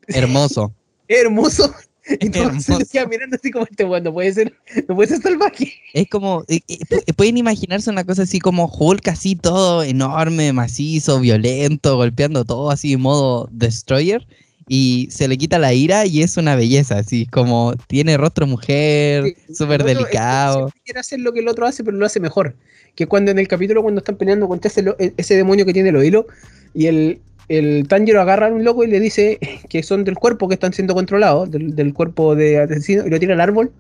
[0.08, 0.74] Hermoso.
[1.08, 1.74] hermoso.
[2.20, 4.54] Y todos se mirando así como este bueno, no puede ser,
[4.88, 5.74] no puede ser salvaje.
[5.94, 10.54] Es como, eh, eh, pu- pueden imaginarse una cosa así como Hulk, así todo enorme,
[10.54, 14.26] macizo, violento, golpeando todo así en modo destroyer.
[14.68, 19.34] Y se le quita la ira y es una belleza, así como tiene rostro mujer,
[19.48, 20.72] Sí, súper el otro es que delicado.
[20.86, 22.56] quiere hacer lo que el otro hace, pero lo hace mejor.
[22.96, 25.92] Que cuando en el capítulo, cuando están peleando contra ese, e, ese demonio que tiene
[25.92, 26.26] los hilos,
[26.74, 30.48] y el, el Tanjiro agarra a un loco y le dice que son del cuerpo
[30.48, 33.72] que están siendo controlados, del, del cuerpo de asesino, y lo tira al árbol.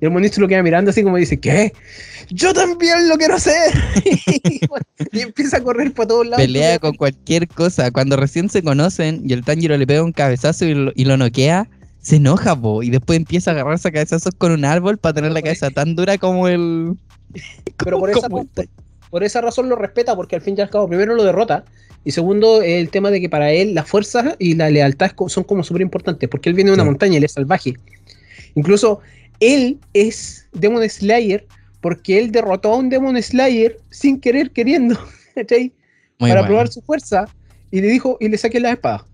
[0.00, 1.72] Y el monito lo queda mirando así como dice, ¿qué?
[2.28, 3.72] Yo también lo quiero hacer.
[5.12, 6.44] y empieza a correr por todos lados.
[6.44, 7.92] Pelea con cualquier cosa.
[7.92, 11.16] Cuando recién se conocen y el Tanjiro le pega un cabezazo y lo, y lo
[11.16, 11.68] noquea,
[12.00, 12.82] se enoja, po.
[12.82, 15.94] Y después empieza a agarrarse a cabezazos con un árbol para tener la cabeza tan
[15.94, 16.96] dura como el.
[17.76, 18.46] Pero por esa, por,
[19.08, 21.64] por esa razón lo respeta, porque al fin y al cabo, primero lo derrota,
[22.04, 25.62] y segundo, el tema de que para él la fuerza y la lealtad son como
[25.62, 26.88] súper importantes, porque él viene de una Sí.
[26.88, 27.74] montaña, él es salvaje.
[28.54, 29.00] Incluso
[29.40, 31.46] él es Demon Slayer,
[31.80, 34.96] porque él derrotó a un Demon Slayer sin querer, queriendo,
[35.34, 35.48] para
[36.18, 36.46] bueno.
[36.46, 37.24] probar su fuerza,
[37.70, 39.06] y le dijo, y le saqué la espada.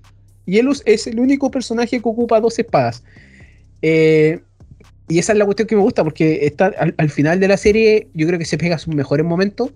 [0.46, 3.02] Y él es el único personaje que ocupa dos espadas.
[3.82, 4.40] Eh,
[5.08, 7.56] y esa es la cuestión que me gusta, porque está al, al final de la
[7.56, 9.70] serie, yo creo que se pega sus mejores momentos.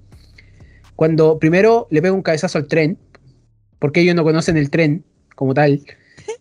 [0.97, 2.99] Cuando primero le pega un cabezazo al tren,
[3.79, 5.83] porque ellos no conocen el tren como tal.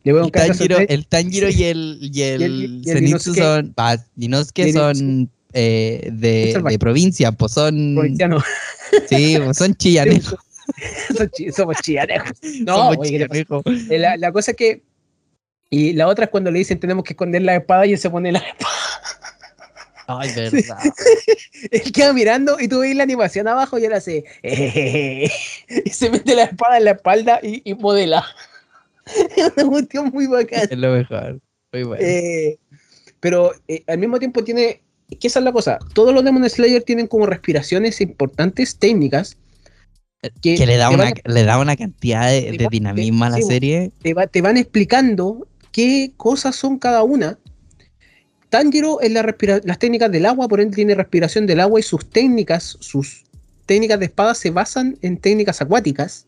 [0.04, 0.86] Le pega un El cabezazo al tren.
[0.90, 3.38] el Tanjiro y el, y el, Y el- y el Zenitsu Inosuke.
[3.40, 3.74] son.
[3.78, 7.96] ah, Inosuke eh, de, provincia, pues son.
[7.96, 8.42] provinciano.
[9.10, 10.36] Sí, pues son chillanejos.
[11.18, 12.32] Son chi- Somos chillanejos.
[12.62, 13.08] No, somos.
[13.10, 14.84] Eh, La, la cosa es que.
[15.70, 18.10] Y la otra es cuando le dicen tenemos que esconder la espada y él se
[18.10, 18.74] pone la espada.
[20.20, 20.78] Ay, verdad.
[21.72, 24.24] Él queda mirando y tú ves la animación abajo y él hace.
[25.86, 28.26] y se mete la espada en la espalda y, y modela.
[29.06, 30.64] Es una cuestión muy bacana.
[30.70, 31.40] es lo mejor.
[31.74, 32.04] Muy bueno.
[32.06, 32.58] Eh,
[33.20, 34.82] pero eh, al mismo tiempo tiene.
[35.20, 35.78] Que esa es la cosa.
[35.94, 39.38] Todos los Demon Slayer tienen como respiraciones importantes, técnicas.
[40.42, 43.26] Que, que le da, una, van- le da una cantidad de, te de va- dinamismo
[43.26, 43.92] a la sí, serie.
[44.02, 47.38] te, va- te van explicando qué cosas son cada una.
[48.52, 52.76] Tanjiro es las técnicas del agua, por ende tiene respiración del agua y sus técnicas,
[52.82, 53.24] sus
[53.66, 56.26] técnicas de espada se basan en técnicas acuáticas.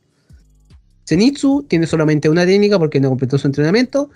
[1.06, 4.10] Zenitsu tiene solamente una técnica porque no completó su entrenamiento,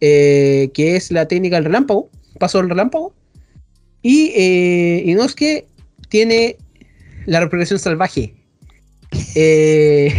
[0.00, 3.12] eh, que es la técnica del relámpago, paso del relámpago.
[4.02, 5.66] Y eh, Inosuke
[6.08, 6.58] tiene
[7.26, 8.34] la respiración salvaje.
[9.34, 10.14] Eh,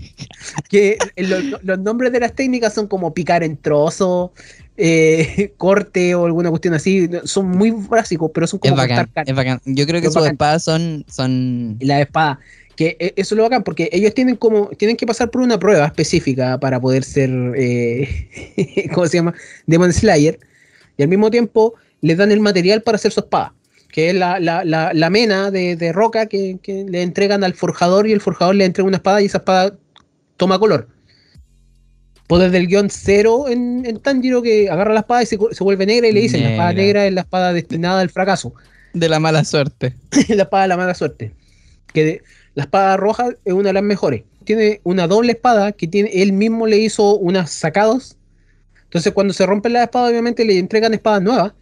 [0.68, 4.32] que lo- los nombres de las técnicas son como picar en trozo,
[4.76, 7.08] eh, corte o alguna cuestión así.
[7.24, 9.60] Son muy básicos, pero son Es como bacán, es bacán.
[9.64, 10.34] Yo creo que Es sus bacán.
[10.34, 12.38] espadas son, son la espada.
[12.76, 15.58] Que eh, eso es lo bacán, porque ellos tienen como tienen que pasar por una
[15.58, 19.34] prueba específica para poder ser, eh, ¿cómo se llama?
[19.66, 20.38] Demon Slayer.
[20.98, 23.54] Y al mismo tiempo les dan el material para hacer su espada,
[23.90, 27.54] que es la, la, la, la mena de, de roca que, que le entregan al
[27.54, 29.74] forjador y el forjador le entrega una espada y esa espada
[30.36, 30.88] toma color.
[32.26, 35.86] Poder del guion cero en, en Tanjiro que agarra la espada y se, se vuelve
[35.86, 37.06] negra y le dicen la espada Negra.
[37.06, 38.52] es la espada destinada al fracaso.
[38.94, 39.94] de la mala suerte.
[40.28, 41.32] la espada de la mala suerte.
[41.92, 42.22] Que de-
[42.54, 44.22] la espada roja es una de las mejores.
[44.44, 48.16] Tiene una doble espada que tiene, él mismo le hizo unas sacados.
[48.84, 51.52] Entonces cuando se rompen las espadas, obviamente le entregan espadas nuevas.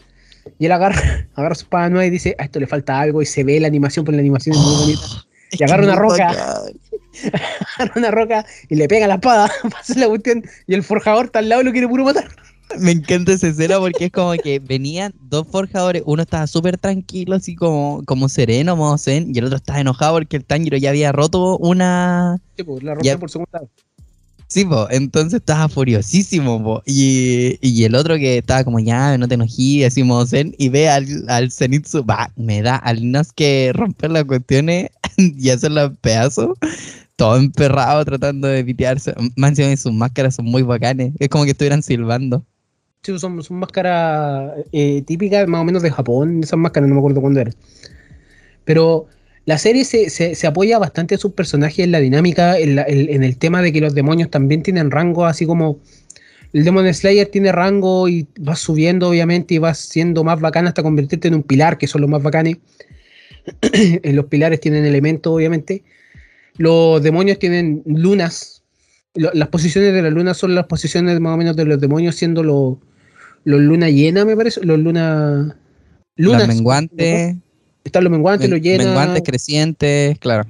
[0.58, 3.20] Y él agarra, agarra su espada nueva y dice, a esto le falta algo.
[3.20, 5.02] Y se ve la animación, pero la animación es muy bonita.
[5.56, 6.32] Y agarra una roca.
[7.78, 9.50] Agarra una roca y le pega la espada.
[9.70, 10.44] Pasa la cuestión.
[10.66, 12.28] Y el forjador está al lado y lo quiere puro matar.
[12.78, 17.36] Me encanta esa escena porque es como que venían dos forjadores, uno estaba súper tranquilo,
[17.36, 20.90] así como, como sereno, modo zen, y el otro estaba enojado porque el Tanjiro ya
[20.90, 22.38] había roto una...
[22.56, 23.12] Sí, pues, la Ya.
[23.12, 23.68] rompe por segunda vez.
[24.54, 26.80] Sí, po, entonces estaba furiosísimo, po.
[26.86, 30.88] Y, y el otro que estaba como, ya, no te enojí, así zen, y ve
[30.88, 33.02] al, al Zenitsu, va, me da al
[33.34, 36.56] que romper las cuestiones y hacerlas pedazos,
[37.16, 39.12] todo emperrado tratando de pitearse.
[39.34, 42.46] Más sus máscaras son muy bacanes, es como que estuvieran silbando.
[43.02, 47.00] Sí, son, son máscaras eh, típicas más o menos de Japón, esas máscaras no me
[47.00, 47.54] acuerdo cuándo eran.
[48.64, 49.08] Pero
[49.46, 52.84] la serie se, se- se apoya bastante en sus personajes, en la dinámica, en, la-
[52.86, 55.78] en- en el tema de que los demonios también tienen rango, así como
[56.52, 60.82] el Demon Slayer tiene rango y vas subiendo obviamente y vas siendo más bacán hasta
[60.82, 62.58] convertirte en un pilar, que son los más bacanes.
[63.72, 65.82] En los pilares tienen elementos obviamente.
[66.56, 68.62] Los demonios tienen lunas
[69.16, 72.16] lo- las posiciones de la luna son las posiciones más o menos de los demonios,
[72.16, 72.76] siendo los
[73.44, 74.64] los luna llena, me parece.
[74.64, 75.56] Los luna.
[76.16, 76.48] Lunas.
[76.48, 77.36] menguantes,
[77.84, 78.86] Están los menguantes, los men- llenas.
[78.86, 80.44] menguantes crecientes, claro.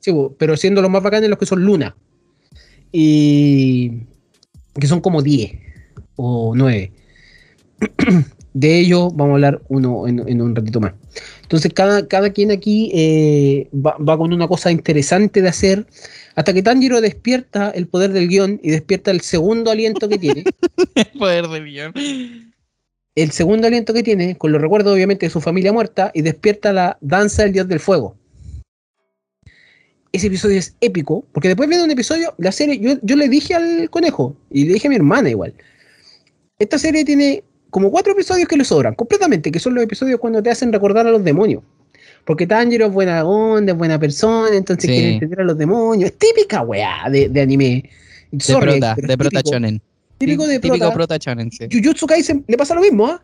[0.00, 1.94] Sí, pero siendo los más bacanes los que son luna.
[2.92, 3.90] Y.
[4.78, 5.52] que son como 10
[6.16, 6.92] o 9.
[8.54, 10.92] De ellos vamos a hablar uno en, en un ratito más.
[11.42, 15.86] Entonces, cada, cada quien aquí eh, va, va con una cosa interesante de hacer.
[16.34, 20.44] Hasta que Tanjiro despierta el poder del guion y despierta el segundo aliento que tiene.
[21.18, 21.92] Poder de millón.
[23.22, 26.72] El segundo aliento que tiene, con los recuerdos obviamente de su familia muerta, y despierta
[26.72, 28.16] la danza del dios del fuego.
[30.12, 33.54] Ese episodio es épico, porque después viene un episodio, la serie, yo, yo le dije
[33.54, 35.54] al conejo, y le dije a mi hermana igual,
[36.58, 40.42] esta serie tiene como cuatro episodios que le sobran, completamente, que son los episodios cuando
[40.42, 41.62] te hacen recordar a los demonios.
[42.24, 44.96] Porque Tanjiro es buena onda, es buena persona, entonces Sí.
[44.96, 46.10] quiere entender a los demonios.
[46.10, 47.90] Es típica weá de, de anime.
[48.30, 49.80] De prota, de prota shonen.
[50.18, 51.18] Típico de Típico prota.
[51.50, 51.66] sí.
[51.70, 53.22] Jujutsu Kaisen le pasa lo mismo, ¿ah?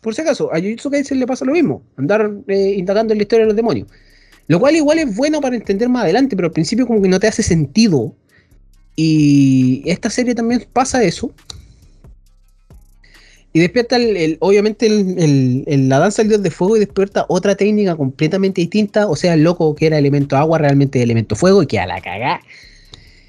[0.00, 3.22] Por si acaso, a Jujutsu Kaisen le pasa lo mismo, andar eh, indagando en la
[3.22, 3.88] historia de los demonios.
[4.48, 7.18] Lo cual igual es bueno para entender más adelante, pero al principio como que no
[7.18, 8.14] te hace sentido.
[8.94, 11.32] Y esta serie también pasa eso.
[13.52, 17.54] Y despierta, el, el- obviamente, el- la danza del dios de fuego y despierta otra
[17.54, 19.08] técnica completamente distinta.
[19.08, 22.00] O sea, el loco que era elemento agua, realmente elemento fuego y que a la
[22.00, 22.40] cagá.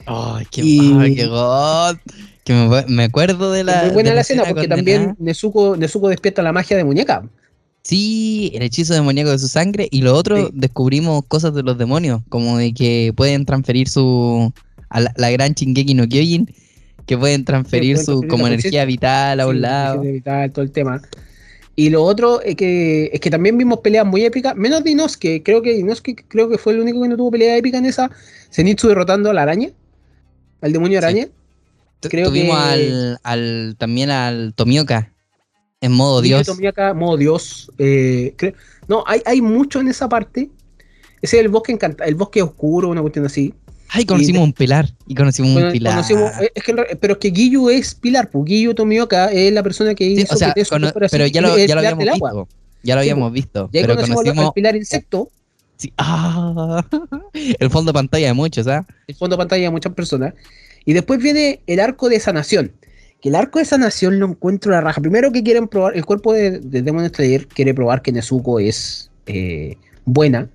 [0.05, 1.95] Ay, qué, Y- ay, qué god.
[2.47, 3.73] Que me, me acuerdo de la.
[3.81, 5.15] Es muy buena de la escena porque también.
[5.19, 7.27] Nezuko, Nezuko despierta la magia de muñeca.
[7.83, 9.89] Sí, el hechizo demoníaco de su sangre.
[9.91, 10.49] Y lo otro, Sí.
[10.53, 14.53] descubrimos cosas de los demonios, como de que pueden transferir su.
[14.89, 16.49] a la, la gran Shingeki no Kyojin,
[17.05, 20.01] que pueden transferir pueden su transferir como la energía vital a Sí, un lado.
[20.01, 21.01] vital, todo el tema.
[21.75, 25.43] Y lo otro es que, es que también vimos peleas muy épicas, menos de Inosuke,
[25.43, 28.09] creo que Inosuke creo que fue el único que no tuvo pelea épica en esa.
[28.51, 29.69] Zenitsu derrotando a la araña,
[30.61, 31.27] al demonio araña.
[32.01, 33.75] Creo Tuvimos que- al, al.
[33.77, 35.13] también al Tomioka.
[35.81, 36.45] En modo Dios.
[36.47, 37.71] Tomioka, modo Dios.
[37.77, 38.53] eh, creo-
[38.87, 40.49] no, hay, hay mucho en esa parte.
[41.21, 43.53] Ese es el bosque encanta, el bosque oscuro, una cuestión así.
[43.89, 44.93] Ay, conocimos un pilar.
[45.07, 45.93] Y conocimos Bueno, un pilar.
[45.95, 49.63] conocimos- eh, es que, pero es que Giyu es Pilar, pues Giyu Tomioka es la
[49.63, 51.75] persona que Sí, hizo o sea, que Tetsuo cono- fuera pero ya lo, el ya
[51.75, 52.47] lo habíamos visto.
[52.83, 53.69] Ya lo Sí, habíamos visto.
[53.71, 54.53] Y ahí Pero conocimos, conocimos.
[54.53, 55.29] Pilar Insecto,
[55.77, 56.83] sí, ah,
[57.33, 58.85] el fondo de pantalla de muchos, ¿ah?
[59.07, 60.33] el fondo de pantalla de muchas personas.
[60.87, 62.71] Y después viene el arco de sanación.
[63.21, 65.01] Que el arco de sanación lo encuentro la raja.
[65.01, 69.11] Primero que quieren probar, el cuerpo de, de Demon Slayer quiere probar que Nezuko es
[69.25, 70.49] eh, buena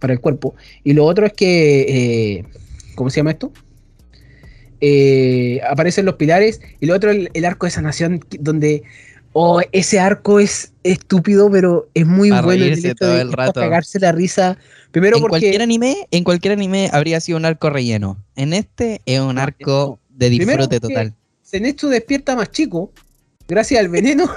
[0.00, 0.56] para el cuerpo.
[0.82, 2.44] Y lo otro es que, eh,
[2.96, 3.52] ¿cómo se llama esto?
[4.80, 6.60] Eh, aparecen los pilares.
[6.80, 8.82] Y lo otro, el, el arco de sanación, donde,
[9.38, 12.64] oh, ese arco es estúpido, pero es muy Pa' bueno.
[12.64, 13.60] en reírse hecho todo de- el rato.
[13.60, 14.56] cagarse la risa.
[14.92, 15.30] Primero en porque...
[15.40, 18.16] cualquier anime, en cualquier anime habría sido un arco relleno.
[18.34, 21.12] En este es un No, arco de disfrute total.
[21.44, 22.90] Zenitsu despierta más chico,
[23.46, 24.24] gracias al veneno.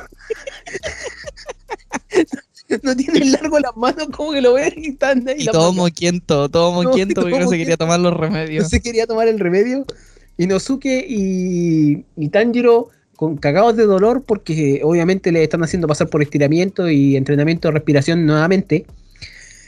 [2.84, 5.38] no tiene largo las manos, como que lo ven y están ahí.
[5.44, 8.68] Y todo moquiento, todo No, moquiento todo porque no se quería tomar los No remedios.
[8.70, 9.86] se quería tomar el remedio.
[10.38, 16.22] Inosuke y, y Tanjiro con cagados de dolor porque obviamente le están haciendo pasar por
[16.22, 18.86] estiramiento y entrenamiento de respiración nuevamente.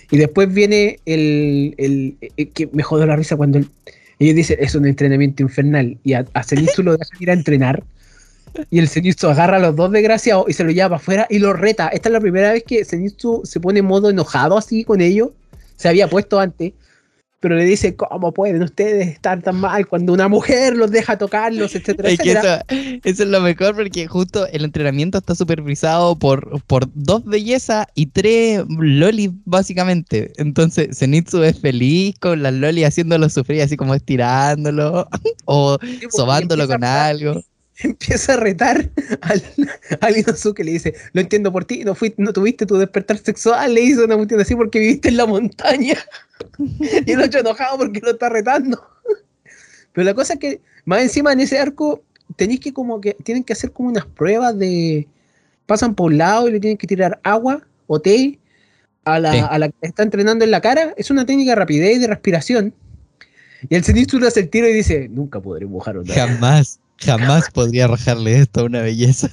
[0.09, 3.67] Y después viene el, el que me jodó la risa cuando el-
[4.19, 6.45] ellos dicen es un entrenamiento infernal y a, a
[6.77, 7.83] lo dejan ir a entrenar.
[8.69, 11.39] Y el Zenitsu agarra a los dos desgraciados y se lo lleva para afuera y
[11.39, 11.89] lo reta.
[11.89, 15.31] Esta es la primera vez que Zenitsu se pone en modo enojado así con ellos.
[15.75, 16.71] Se había puesto antes.
[17.41, 21.75] Pero le dice, ¿cómo pueden ustedes estar tan mal cuando una mujer los deja tocarlos,
[21.75, 22.65] etcétera, Es que etcétera?
[22.69, 27.87] eso, eso es lo mejor porque justo el entrenamiento está supervisado por, por dos bellezas
[27.95, 30.31] y tres lolis básicamente.
[30.37, 35.07] Entonces Zenitsu es feliz con las lolis haciéndolo sufrir así como estirándolo
[35.45, 37.41] o Sí, sobándolo con algo.
[37.83, 38.89] Empieza a retar
[39.21, 39.43] al,
[40.01, 43.73] al Inosuke, le dice, lo entiendo por ti, no, fuiste, no tuviste tu despertar sexual,
[43.73, 45.95] le hizo una cuestión así porque viviste en la montaña.
[46.79, 48.81] y el otro enojado porque lo está retando.
[49.93, 52.03] Pero la cosa es que, más encima en ese arco,
[52.35, 55.07] tenéis que como que, tienen que hacer como unas pruebas de,
[55.65, 58.39] pasan por un lado y le tienen que tirar agua o té
[59.03, 59.39] a la, Sí.
[59.39, 60.93] a la que está entrenando en la cara.
[60.97, 62.73] Es una técnica de rapidez y de respiración.
[63.69, 67.85] Y el Zenitsu hace el tiro y dice, nunca podré mojar una Jamás, jamás podría
[67.85, 69.29] arrojarle esto a una belleza.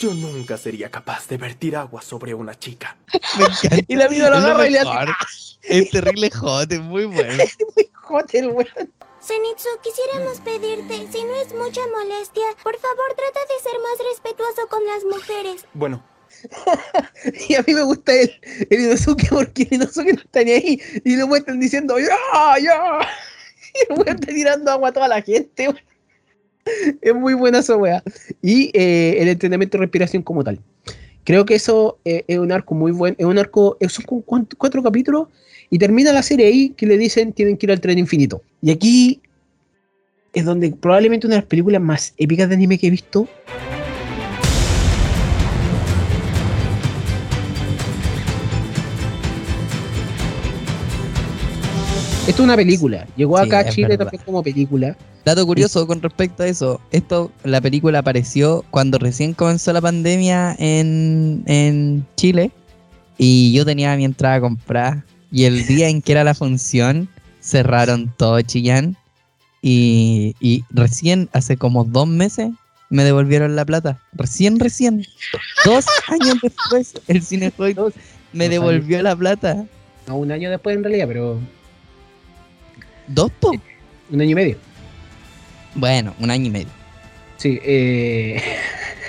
[0.00, 2.96] Yo nunca sería capaz de vertir agua sobre una chica.
[3.38, 3.84] Me encanta.
[3.88, 5.16] Y la mina lo agarra y le hace mejor.
[5.62, 7.44] Es terrible hot, es muy bueno.
[7.76, 8.92] muy jote el weón.
[9.20, 14.68] Zenitsu, quisiéramos pedirte, si no es mucha molestia, por favor trata de ser más respetuoso
[14.70, 15.66] con las mujeres.
[15.74, 16.02] Bueno,
[17.48, 18.32] Y a mí me gusta el,
[18.70, 20.82] el Inosuke porque el Inosuke no está ni ahí.
[21.04, 22.58] Y lo muestran diciendo, ¡ya!
[22.60, 23.00] ¡ya!
[23.74, 25.87] Y el weón está tirando agua a toda la gente, weón.
[27.02, 28.02] Es muy buena esa weá.
[28.42, 30.58] Y eh, el entrenamiento de respiración como tal.
[31.24, 33.16] Creo que eso eh, es un arco muy bueno.
[33.18, 33.76] Es un arco.
[33.80, 35.28] eh, Son cuant- cuatro capítulos.
[35.70, 38.42] Y termina la serie ahí que le dicen tienen que ir al tren infinito.
[38.62, 39.20] Y aquí
[40.32, 43.28] es donde probablemente una de las películas más épicas de anime que he visto.
[52.28, 53.06] Esto es una película.
[53.16, 54.04] Llegó Sí, acá a Chile verdad.
[54.06, 54.96] también como película.
[55.24, 60.54] Dato curioso con respecto a eso, esto, la película apareció cuando recién comenzó la pandemia
[60.58, 62.50] en, en Chile
[63.18, 67.08] y yo tenía mi entrada comprada y el día en que era la función
[67.40, 68.96] cerraron todo Chillán
[69.60, 72.50] y, y recién hace como dos meses
[72.90, 74.00] me devolvieron la plata.
[74.12, 75.04] Recién, recién.
[75.64, 77.74] Dos años después el Cinejoy
[78.32, 79.66] me devolvió la plata.
[80.06, 81.38] No, un año después en realidad, pero
[83.08, 83.52] ¿Dos po?
[84.10, 84.56] un año y medio.
[85.74, 86.68] Bueno, un año y medio.
[87.36, 88.40] Sí, eh...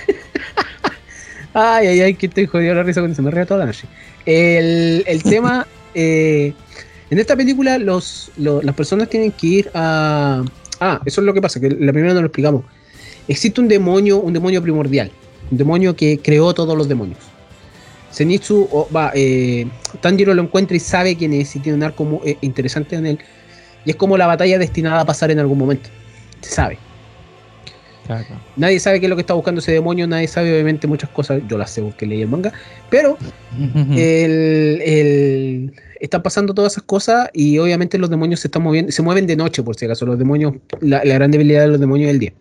[1.53, 3.87] ay, ay, ay, que estoy jodido la risa cuando se me ríe toda la noche.
[4.25, 6.53] El, el tema, eh,
[7.09, 10.43] en esta película los, lo- las personas tienen que ir a...
[10.79, 12.63] Ah, eso es lo que pasa, que la primera no lo explicamos.
[13.27, 15.11] Existe un demonio, un demonio primordial,
[15.51, 17.19] un demonio que creó todos los demonios.
[18.13, 19.67] Zenitsu, o- va, eh,
[20.01, 23.05] Tanjiro lo encuentra y sabe quién es y tiene un arco muy, eh, interesante en
[23.05, 23.19] él.
[23.85, 25.89] Y es como la batalla destinada a pasar en algún momento.
[26.41, 26.77] Se sabe.
[28.55, 31.43] Nadie sabe qué es lo que está buscando ese demonio, nadie sabe obviamente muchas cosas,
[31.47, 32.51] yo las sé porque leí el manga,
[32.89, 33.19] pero
[33.91, 39.03] el, el- están pasando todas esas cosas y obviamente los demonios se están moviendo, se
[39.03, 42.07] mueven de noche por si acaso, los demonios, la, la gran debilidad de los demonios
[42.07, 42.33] es el día.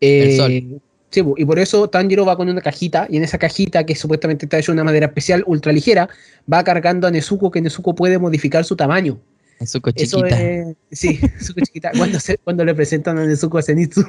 [0.00, 0.80] El Eh, sol.
[1.10, 4.46] sí, y por eso Tanjiro va con una cajita y en esa cajita que supuestamente
[4.46, 6.08] está hecha de una madera especial ultra ligera,
[6.50, 9.18] va cargando a Nezuko que Nezuko puede modificar su tamaño.
[9.58, 10.42] En su Eso cochiquita.
[10.42, 11.90] es, sí, Nezuko chiquita.
[11.96, 14.02] Cuando, se- cuando le presentan a Nezuko a Zenitsu.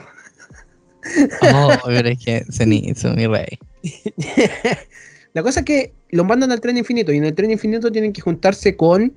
[1.53, 3.57] Oh, pero es que Zenitsu, mi rey.
[5.33, 8.11] La cosa es que los mandan al tren infinito y en el tren infinito tienen
[8.11, 9.13] que juntarse con.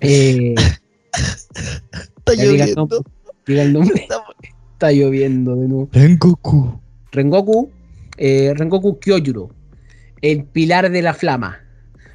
[0.00, 0.54] Eh,
[2.26, 2.98] Está diga el nombre.
[3.46, 4.06] diga el nombre.
[4.72, 5.88] Está lloviendo de nuevo.
[5.92, 6.80] Rengoku.
[7.12, 7.70] Rengoku.
[8.16, 9.50] eh, Rengoku Kyojuro.
[10.22, 11.60] El pilar de la flama.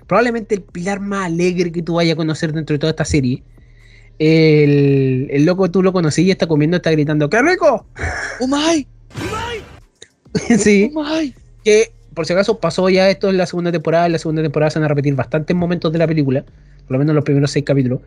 [0.10, 3.44] Probablemente el pilar más alegre que tú vayas a conocer dentro de toda esta serie.
[4.18, 7.86] El, el loco tú lo conocí y está comiendo, está gritando ¡Qué rico!
[8.42, 8.86] ¡Umai!
[10.58, 10.92] sí.
[10.94, 11.34] ¡Umai!
[11.64, 14.72] que por si acaso pasó ya esto en la segunda temporada, en la segunda temporada
[14.72, 16.44] se van a repetir bastantes momentos de la película,
[16.88, 18.02] por lo menos los primeros seis capítulos.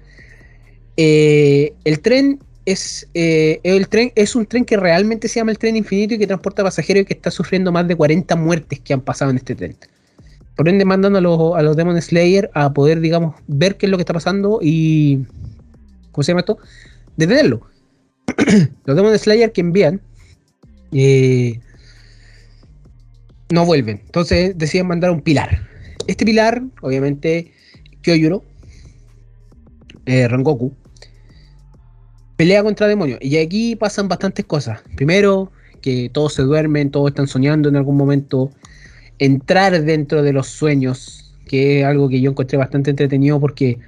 [0.96, 5.58] Eh, el tren es eh, el tren es un tren que realmente se llama el
[5.58, 8.92] tren infinito y que transporta pasajeros y que está sufriendo más de 40 muertes que
[8.92, 9.76] han pasado en este tren.
[10.62, 13.90] Por ende mandan a los, a los Demon Slayer a poder, digamos, ver qué es
[13.90, 15.26] lo que está pasando y
[16.12, 16.56] ¿cómo se llama esto?
[17.16, 17.66] Detenerlo.
[18.84, 20.00] los Demon Slayer que envían
[20.92, 21.58] eh,
[23.50, 24.02] no vuelven.
[24.04, 25.66] Entonces deciden mandar un pilar.
[26.06, 27.50] Este pilar, obviamente,
[28.02, 28.44] Kyojuro,
[30.06, 30.76] eh, Rengoku,
[32.36, 33.18] pelea contra demonios.
[33.20, 34.80] Y aquí pasan bastantes cosas.
[34.94, 35.50] Primero,
[35.80, 38.52] que todos se duermen, todos están soñando en algún momento.
[39.24, 43.78] Entrar dentro de los sueños, que es algo que yo encontré bastante entretenido porque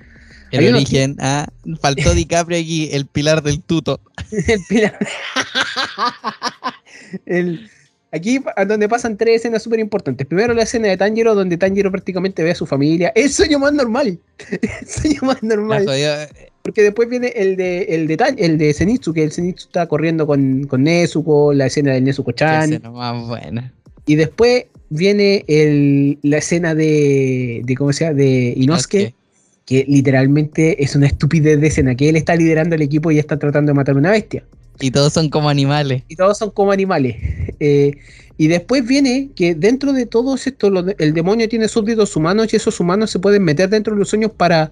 [0.53, 1.47] El origen, ah,
[1.80, 4.01] faltó DiCaprio aquí, el pilar del tuto.
[4.30, 4.97] el pilar.
[7.26, 7.68] El-
[8.12, 10.26] aquí donde pasan tres escenas súper importantes.
[10.26, 13.11] Primero la escena de Tanjiro, donde Tanjiro prácticamente ve a su familia.
[13.14, 14.18] Es el sueño más normal.
[14.80, 15.87] El sueño más normal.
[16.62, 19.87] Porque después viene el de el de, Tan- el de Zenitsu, que el Zenitsu está
[19.87, 22.72] corriendo con, con Nezuko, la escena del Nezuko-chan.
[22.72, 23.72] escena más buena.
[24.07, 24.64] Y después
[24.95, 28.16] viene el, la escena de, de ¿cómo se llama?
[28.16, 29.14] De Inosuke,
[29.64, 33.38] que literalmente es una estupidez de escena, que él está liderando el equipo y está
[33.38, 34.45] tratando de matar a una bestia.
[34.80, 36.03] Y todos son como animales.
[36.09, 37.16] y todos son como animales.
[37.61, 37.92] Eh,
[38.36, 42.78] y después viene que dentro de todos estos, el demonio tiene súbditos humanos y esos
[42.78, 44.70] humanos se pueden meter dentro de los sueños para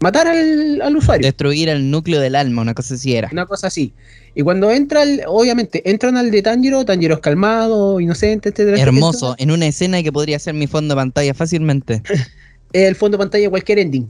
[0.00, 1.26] matar al, al usuario.
[1.26, 3.28] Destruir el núcleo del alma, una cosa así era.
[3.32, 3.92] Una cosa así.
[4.34, 8.80] Y cuando entra, el- obviamente, entran al de Tanjiro, Tanjiro es calmado, inocente, etcétera.
[8.80, 9.44] Hermoso, etcétera.
[9.44, 12.02] en una escena que podría ser mi fondo de pantalla fácilmente.
[12.72, 14.08] El fondo de pantalla de cualquier ending.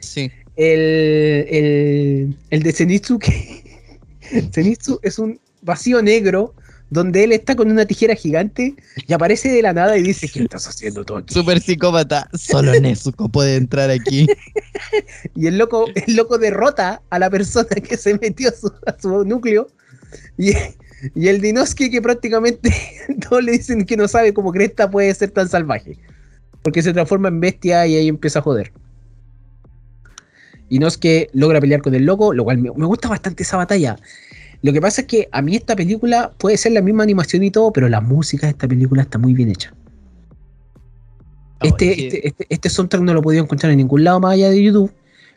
[0.00, 0.30] Sí.
[0.56, 3.62] El, el, el de Zenitsu, que
[4.52, 6.54] Zenitsu es un vacío negro
[6.90, 8.74] donde él está con una tijera gigante
[9.06, 11.34] y aparece de la nada y dice, ¿qué estás haciendo tú aquí?
[11.34, 12.28] Super psicópata.
[12.32, 14.26] Solo Nezuko puede entrar aquí.
[15.34, 18.96] Y el loco, el loco derrota a la persona que se metió a su, a
[18.98, 19.68] su núcleo.
[20.38, 20.52] Y,
[21.14, 22.72] y el Dinosuke que prácticamente
[23.28, 25.98] todos le dicen que no sabe cómo Cresta puede ser tan salvaje.
[26.62, 28.72] Porque se transforma en bestia y ahí empieza a joder.
[30.70, 33.96] Inosuke logra pelear con el loco, lo cual me, me gusta bastante esa batalla.
[34.62, 37.50] Lo que pasa es que a mí esta película puede ser la misma animación y
[37.50, 39.72] todo, pero la música de esta película está muy bien hecha.
[41.60, 44.34] Oh, Este, este, este, este soundtrack no lo he podido encontrar en ningún lado más
[44.34, 44.92] allá de YouTube,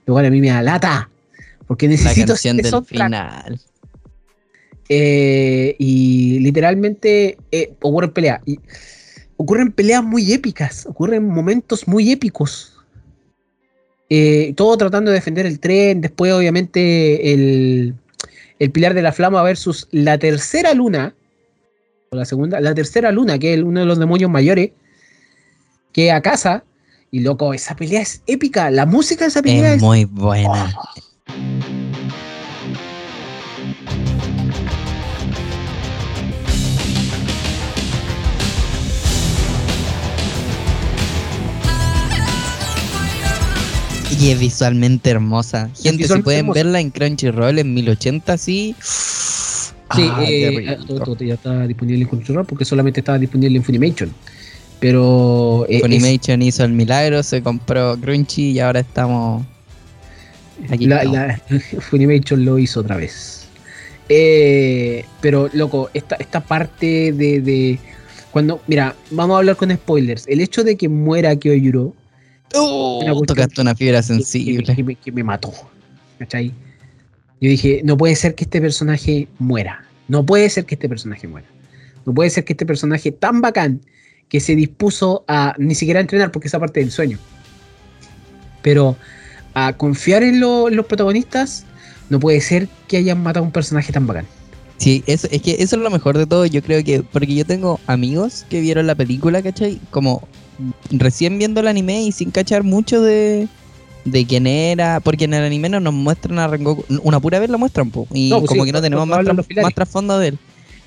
[0.06, 1.10] lo cual a mí me da lata,
[1.68, 3.08] porque la necesito canción este del soundtrack.
[3.08, 3.62] final.
[4.94, 8.42] Eh, y literalmente eh, ocurren peleas.
[8.46, 8.60] Y
[9.38, 12.74] ocurren peleas muy épicas, ocurren momentos muy épicos.
[14.10, 16.02] Eh, todo tratando de defender el tren.
[16.02, 17.96] Después, obviamente, el,
[18.62, 21.16] el Pilar de la Flama versus la tercera luna.
[22.12, 24.70] O la segunda, la tercera luna, que es uno de los demonios mayores.
[25.92, 26.64] Que a casa.
[27.10, 28.70] Y loco, esa pelea es épica.
[28.70, 29.82] La música de esa pelea Es es.
[29.82, 30.76] muy buena.
[44.20, 45.70] Y es visualmente hermosa.
[45.82, 46.60] Gente, si pueden hermosa.
[46.60, 48.76] verla en Crunchyroll en 1080, sí.
[48.82, 53.64] Sí, Ah, eh, ah, todo ya está disponible en Crunchyroll porque solamente estaba disponible en
[53.64, 54.14] Funimation.
[54.80, 59.44] Pero eh, es- Funimation hizo el milagro, se compró Crunchy y ahora estamos
[60.70, 60.86] aquí.
[60.86, 61.42] la-
[61.90, 63.46] Funimation lo hizo otra vez.
[64.10, 67.80] Eh, pero loco, esta, esta parte de, de
[68.32, 70.26] cuando, mira, vamos a hablar con spoilers.
[70.28, 71.94] El hecho de que muera Kyoyuro
[72.56, 74.76] Oh, una tocaste una fibra que, que- sensible.
[74.76, 75.54] que me, que me mató.
[76.20, 76.50] ¿Cachai?
[77.40, 79.84] Yo dije, no puede ser que este personaje muera.
[80.08, 81.48] No puede ser que este personaje muera.
[82.06, 83.82] No puede ser que este personaje tan bacán
[84.30, 87.18] que se dispuso a ni siquiera a entrenar porque esa parte del sueño.
[88.62, 88.96] Pero
[89.54, 91.66] a confiar en, lo- en los protagonistas,
[92.10, 94.26] no puede ser que hayan matado a un personaje tan bacán.
[94.78, 96.46] Sí, eso, es que eso es lo mejor de todo.
[96.46, 99.80] Yo creo que, porque yo tengo amigos que vieron la película, ¿cachai?
[99.92, 100.28] Como
[100.92, 103.48] recién viendo el anime y sin cachar mucho de,
[104.06, 105.00] de quién era.
[105.00, 106.86] Porque en el anime no nos muestran a Rengoku.
[107.04, 109.20] Una pura vez lo muestran, po, y No, pues como sí, que no tenemos más,
[109.26, 110.40] tra- trasfondo de él.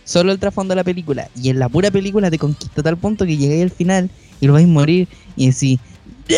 [0.04, 1.28] Solo el trasfondo de la película.
[1.40, 4.10] Y en la pura película te conquista a tal punto que llegáis al final
[4.40, 5.78] y lo vais a morir y decís.
[6.28, 6.36] ¡No!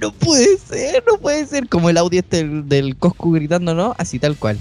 [0.00, 1.68] No puede ser, no puede ser.
[1.68, 3.94] Como el audio este del, del Coscu gritando, ¿no?
[3.98, 4.58] Así tal cual.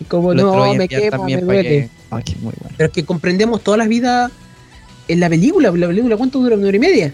[0.00, 1.62] Y como Lo no, me quemo, me duele.
[1.68, 2.74] que- Ay, que muy bueno.
[2.76, 4.30] Pero es que comprendemos todas las vidas
[5.08, 5.70] en la película.
[5.72, 6.56] La película, ¿cuánto dura?
[6.56, 7.12] ¿Una hora y media?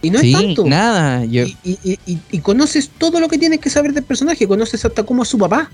[0.00, 0.64] Y no sí, es tanto.
[0.64, 1.24] nada.
[1.24, 4.46] Yo, Y, y- y- y- y conoces todo lo que tienes que saber del personaje,
[4.46, 5.70] conoces hasta cómo es su papá.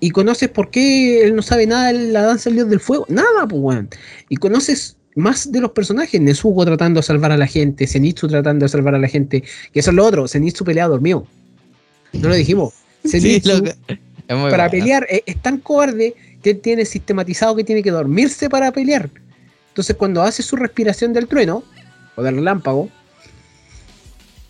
[0.00, 3.04] Y conoces por qué él no sabe nada de la danza del dios del fuego.
[3.08, 3.88] Nada, pues, weón.
[4.28, 6.20] Y conoces más de los personajes.
[6.20, 9.42] Nezuko tratando de salvar a la gente, Zenitsu tratando de salvar a la gente.
[9.72, 11.26] Que eso es lo otro, Zenitsu pelea dormido.
[12.12, 12.72] No lo dijimos.
[13.04, 13.64] Zenitsu
[14.28, 17.90] es muy para pelear es, es tan cobarde que él tiene sistematizado que tiene que
[17.90, 19.10] dormirse para pelear.
[19.68, 21.64] Entonces cuando hace su respiración del trueno
[22.16, 22.88] o del relámpago,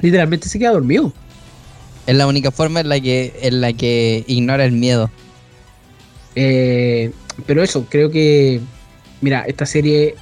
[0.00, 1.12] literalmente se queda dormido.
[2.06, 5.10] Es la única forma en la que, en la que ignora el miedo.
[6.34, 7.10] Eh,
[7.46, 8.60] pero eso, creo que,
[9.20, 10.14] mira, esta serie,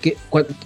[0.00, 0.16] que,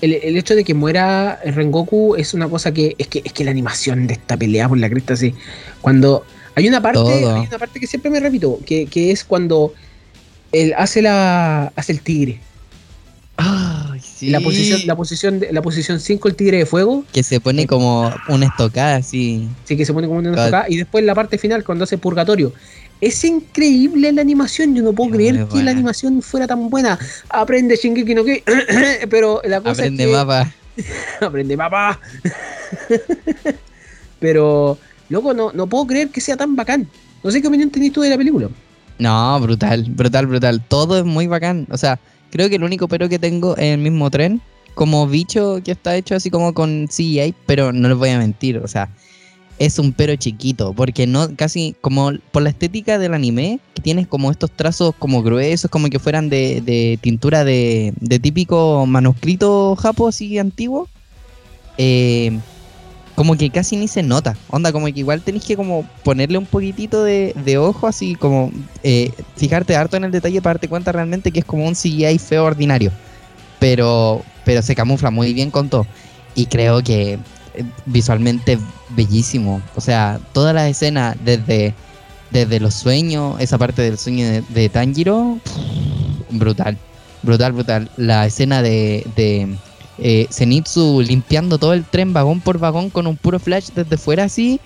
[0.02, 3.44] el, el hecho de que muera Rengoku es una cosa que es que es que
[3.44, 5.34] la animación de esta pelea por la cresta, así,
[5.80, 6.26] cuando
[6.58, 9.72] hay una parte, hay una parte que siempre me repito, que, que es cuando
[10.52, 12.40] él hace la hace el tigre,
[13.36, 14.30] Ay, sí.
[14.30, 18.12] la posición, la posición, la posición 5 el tigre de fuego, Que se pone como
[18.28, 19.48] una estocada así.
[19.64, 22.52] sí que se pone como una estocada, y después la parte final cuando hace purgatorio.
[23.00, 26.98] Es increíble la animación, yo no puedo Es creer que la animación fuera tan buena.
[27.28, 28.42] Aprende Shingeki no Kyojin,
[29.10, 30.52] pero la cosa Aprende es que, mapa.
[31.20, 32.00] aprende mapa.
[34.18, 34.78] pero
[35.08, 36.88] loco, no, no puedo creer que sea tan bacán.
[37.22, 38.48] No sé qué opinión tenés tú de la película.
[38.98, 40.62] No, brutal, brutal, brutal.
[40.66, 41.66] Todo es muy bacán.
[41.70, 41.98] O sea,
[42.30, 44.40] creo que el único pero que tengo es el mismo tren.
[44.74, 48.58] Como bicho que está hecho así como con CGI, pero no les voy a mentir.
[48.58, 48.88] O sea,
[49.58, 50.72] es un pero chiquito.
[50.72, 55.22] Porque no, casi como por la estética del anime, que tienes como estos trazos como
[55.22, 60.88] gruesos, como que fueran de, de tintura de, de típico manuscrito japo así antiguo.
[61.76, 62.38] Eh,
[63.18, 64.36] como que casi ni se nota.
[64.48, 68.52] Onda, como que igual tenés que como ponerle un poquitito de, ojo, así como
[68.84, 72.16] eh, fijarte harto en el detalle para darte cuenta realmente que es como un CGI
[72.20, 72.92] feo ordinario.
[73.58, 75.84] Pero, pero se camufla muy bien con todo.
[76.36, 77.14] Y creo que
[77.54, 78.56] eh, visualmente
[78.90, 79.62] bellísimo.
[79.74, 81.74] O sea, toda la escena desde,
[82.30, 85.40] desde los sueños, esa parte del sueño de, de Tanjiro,
[86.30, 86.78] brutal.
[87.24, 87.90] Brutal, brutal.
[87.96, 89.56] La escena de, de
[89.98, 94.24] eh, Zenitsu limpiando todo el tren vagón por vagón con un puro flash desde fuera
[94.24, 94.60] así.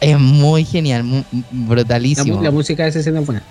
[0.00, 2.42] Es muy genial, mu- La, brutalísimo.
[2.42, 3.42] la música de esa escena es buena.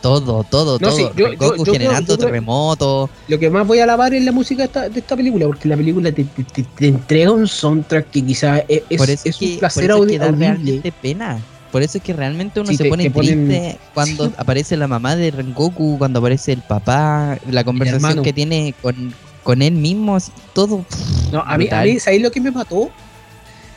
[0.00, 0.96] Todo, todo, No, todo.
[0.96, 3.08] sí, yo- Rengoku yo- yo generando terremotos.
[3.26, 5.66] Lo que más voy a alabar es la música de esta, de esta película, porque
[5.68, 9.36] la película te, te- te- te entrega un soundtrack que quizás es, es- es es
[9.36, 11.38] que, un placer por eso es que da realmente pena.
[11.72, 14.32] Por eso es que realmente uno Sí, se pone ponen- triste cuando Sí.
[14.36, 19.12] aparece la mamá de Rengoku, cuando aparece el papá, la conversación que tiene con,
[19.44, 20.18] con él mismo,
[20.54, 20.84] todo.
[21.32, 22.90] No, a mí, a mí, ¿sabéis lo que me mató?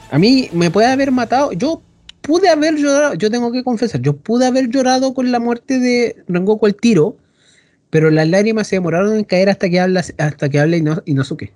[0.10, 1.52] A mí me puede haber matado.
[1.52, 1.82] Yo
[2.22, 6.16] pude haber llorado, yo tengo que confesar, yo pude haber llorado con la muerte de
[6.28, 7.18] Rengoku al tiro,
[7.90, 11.54] pero las lágrimas se demoraron en caer hasta que habla, hasta que habla Ino- Inosuke.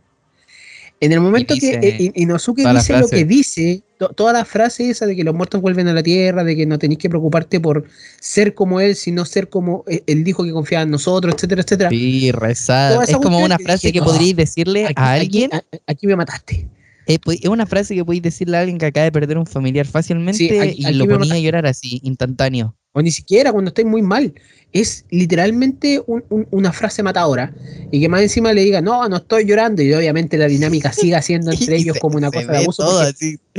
[1.02, 4.90] En el momento dice que eh, Inosuke dice lo que dice, to- toda la frase
[4.92, 7.60] esa de que los muertos vuelven a la tierra, de que no tenéis que preocuparte
[7.60, 7.86] por
[8.20, 11.90] ser como él, sino ser como eh, él dijo que confiaba en nosotros, etcétera, etcétera.
[11.90, 13.04] Sí, rezar.
[13.10, 15.50] Es como una que frase que "No, podríais decirle Aquí, a alguien.
[15.88, 16.68] aquí me mataste.
[17.14, 19.46] Eh, pues, es una frase que podéis decirle a alguien que acaba de perder un
[19.46, 22.76] familiar fácilmente Sí, aquí- y aquí lo ponía a llorar así, instantáneo.
[22.94, 24.34] o ni siquiera cuando estáis muy mal.
[24.74, 27.54] Es literalmente un- un- una frase matadora.
[27.92, 29.82] Y que más encima le diga, no, no estoy llorando.
[29.82, 32.84] Y obviamente la dinámica siga siendo entre ellos como una cosa de abuso.
[32.84, 33.10] todo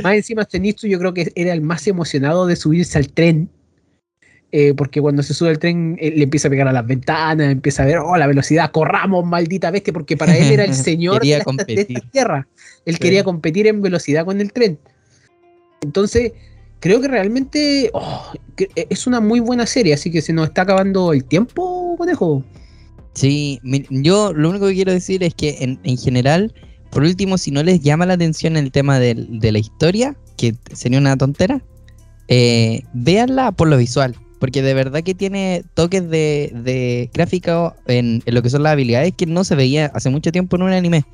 [0.03, 3.49] más encima Zenitsu yo creo que era el más emocionado de subirse al tren.
[4.55, 7.51] Eh, porque cuando se sube al tren él le empieza a pegar a las ventanas,
[7.51, 11.15] empieza a ver, oh, la velocidad, corramos, maldita bestia, porque para él era el señor
[11.15, 12.47] de, Quería la- de esta tierra.
[12.85, 12.99] Él Sí.
[12.99, 14.77] quería competir en velocidad con el tren.
[15.81, 16.33] Entonces,
[16.79, 20.61] creo que realmente oh, que es una muy buena serie, así que se nos está
[20.61, 22.43] acabando el tiempo, conejo.
[23.15, 26.53] Sí, yo lo único que quiero decir es que en, en general,
[26.91, 29.15] por último, si no les llama la atención el tema de,
[29.51, 31.59] la historia, que sería una tontera,
[32.27, 38.21] eh, véanla por lo visual, porque de verdad que tiene toques de, de gráfica en,
[38.25, 40.73] en lo que son las habilidades que no se veía hace mucho tiempo en un
[40.73, 41.05] anime.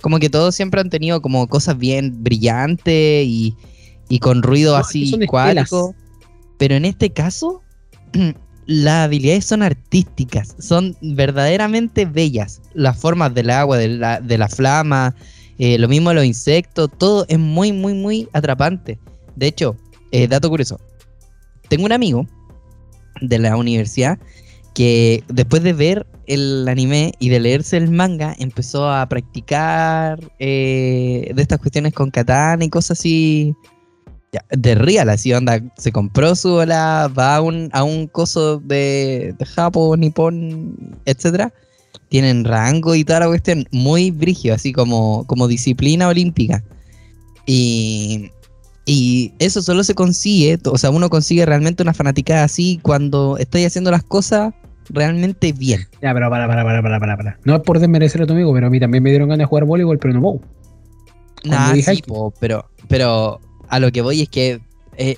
[0.00, 3.54] Como que todos siempre han tenido como cosas bien brillantes y,
[4.08, 5.94] y con ruido No, así cuático.
[6.56, 7.60] Pero en este caso,
[8.66, 12.62] las habilidades son artísticas, son verdaderamente bellas.
[12.72, 15.14] Las formas del agua, de la, de la flama,
[15.58, 18.98] eh, lo mismo los insectos, todo es muy, muy, muy atrapante.
[19.36, 19.76] De hecho,
[20.12, 20.80] eh, dato curioso,
[21.68, 22.26] tengo un amigo
[23.20, 24.18] de la universidad
[24.74, 31.30] que después de ver el anime y de leerse el manga, empezó a practicar eh,
[31.34, 33.54] de estas cuestiones con katana y cosas así
[34.50, 39.34] de real, así onda, se compró su ola, va a un, a un coso de,
[39.36, 41.52] de Japón, Nippon, etcétera.
[42.08, 46.62] Tienen rango y toda la cuestión, muy brigio, así como, como disciplina olímpica.
[47.46, 48.30] Y,
[48.92, 53.68] y eso solo se consigue, o sea, uno consigue realmente una fanática así cuando estáis
[53.68, 54.52] haciendo las cosas
[54.88, 55.86] realmente bien.
[56.02, 57.38] Ya, pero para, para, para, para, para, para.
[57.44, 59.48] No es por desmerecer a tu amigo, pero a mí también me dieron ganas de
[59.48, 60.40] jugar voleibol, pero no puedo.
[61.40, 63.38] Cuando Nah, sí, po, pero, pero
[63.68, 64.60] a lo que voy es que
[64.96, 65.16] eh,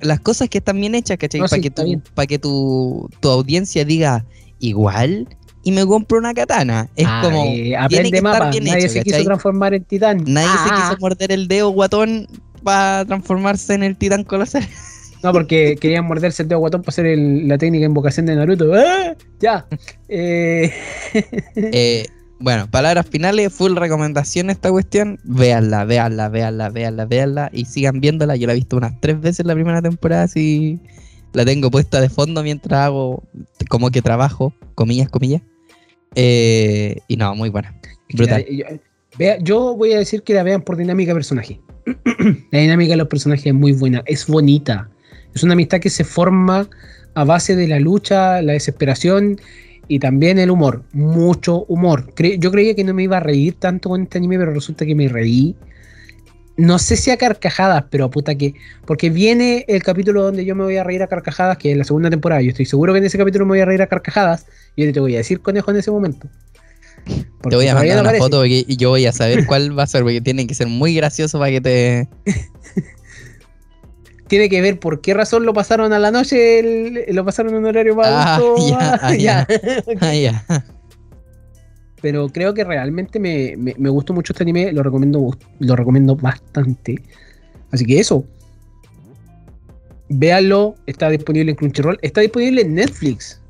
[0.00, 1.40] las cosas que están bien hechas, ¿cachai?
[1.40, 4.24] No, Para sí, que, tu, pa' que tu, tu audiencia diga
[4.60, 5.26] igual
[5.68, 6.88] y me compro una katana.
[6.96, 7.42] Es Ay, como.
[7.44, 8.50] tiene aprende que estar mapa.
[8.50, 10.24] bien Nadie hecho, se quiso transformar en titán.
[10.26, 12.26] Nadie se Ah, quiso morder el dedo guatón
[12.62, 14.66] para transformarse en el titán colosal.
[15.20, 18.36] No, porque querían morderse el dedo guatón para hacer el- la técnica de invocación de
[18.36, 18.72] Naruto.
[18.72, 19.14] ¡Ah!
[19.40, 19.66] Ya.
[20.08, 20.72] Eh,
[21.56, 22.06] Eh,
[22.38, 25.18] bueno, palabras finales, full recomendación esta cuestión.
[25.24, 28.36] Véanla, véanla, véanla, véanla, véanla y sigan viéndola.
[28.36, 30.78] Yo la he visto unas tres veces la primera temporada, así
[31.32, 33.24] la tengo puesta de fondo mientras hago
[33.68, 35.42] como que trabajo, comillas, comillas.
[36.20, 37.72] Eh, y no, muy buena.
[38.12, 38.44] Brutal.
[39.40, 41.60] yo, voy a decir que la vean por dinámica de personaje.
[42.50, 44.90] la dinámica de los personajes es muy buena, es bonita.
[45.32, 46.68] Es una amistad que se forma
[47.14, 49.40] a base de la lucha, la desesperación
[49.86, 50.82] y también el humor.
[50.92, 52.12] Mucho humor.
[52.16, 54.84] Cre- yo creía que no me iba a reír tanto con este anime, pero resulta
[54.84, 55.54] que me reí.
[56.58, 58.52] No sé si a carcajadas, pero puta que.
[58.84, 61.84] Porque viene el capítulo donde yo me voy a reír a carcajadas, que es la
[61.84, 62.42] segunda temporada.
[62.42, 64.44] Yo estoy seguro que en ese capítulo me voy a reír a carcajadas.
[64.74, 66.28] Y yo te voy a decir conejo en ese momento.
[67.48, 68.24] Te voy a mandar no una aparece.
[68.24, 70.94] foto y yo voy a saber cuál va a ser, porque tiene que ser muy
[70.94, 72.08] gracioso para que te.
[74.26, 77.60] Tiene que ver por qué razón lo pasaron a la noche, el- lo pasaron en
[77.60, 78.68] un horario más Ah, adulto.
[78.68, 79.46] ya, ah, ya.
[80.00, 80.44] Ah, ya.
[82.00, 86.14] Pero creo que realmente me, me- me gustó mucho este anime, lo recomiendo, lo recomiendo
[86.16, 87.02] bastante.
[87.70, 88.24] Así que eso.
[90.10, 93.40] Véanlo, está disponible en Crunchyroll, está disponible en Netflix.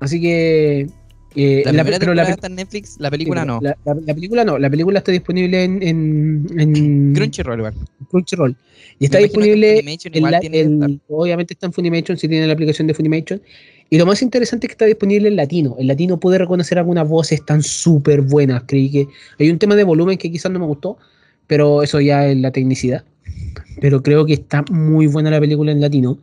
[0.00, 0.86] Así que.
[1.36, 3.60] eh, La la- pero está en Netflix, la película sí, no.
[3.62, 7.74] La, la- la película no, la película está disponible en, en, en Crunchyroll, igual.
[8.10, 8.56] Crunchyroll.
[8.98, 9.84] Y está disponible en
[10.82, 13.40] en- obviamente está en Funimation si tiene la aplicación de Funimation.
[13.90, 15.76] Y lo más interesante es que está disponible en latino.
[15.78, 18.62] En latino pude reconocer algunas voces están súper buenas.
[18.66, 20.96] Creí que hay un tema de volumen que quizás no me gustó,
[21.48, 23.04] pero eso ya es la tecnicidad.
[23.80, 26.18] Pero creo que está muy buena la película en latino.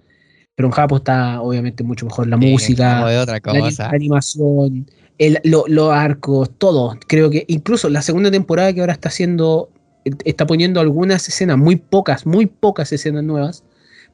[0.56, 3.90] Pero en Japón está obviamente mucho mejor la Sí, música, de otra cosa.
[3.90, 4.88] la animación,
[5.18, 6.98] el- lo- los arcos, todo.
[7.08, 9.70] Creo que incluso la segunda temporada que ahora está haciendo,
[10.06, 13.64] eh, está poniendo algunas escenas, muy pocas, muy pocas escenas nuevas.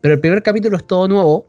[0.02, 1.48] Pero el primer capítulo es todo nuevo.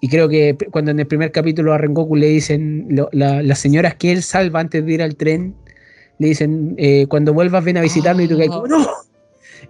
[0.00, 3.58] Y creo que cuando en el primer capítulo a Rengoku le dicen, lo- la- las
[3.58, 5.54] señoras que él salva antes de ir al tren,
[6.18, 8.86] le dicen, eh, cuando vuelvas ven a visitarnos y tú caes como, no,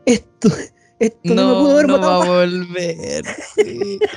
[0.07, 0.49] esto,
[0.99, 3.25] esto no, me pudo No, haber no matado va a volver.
[3.57, 3.99] sí.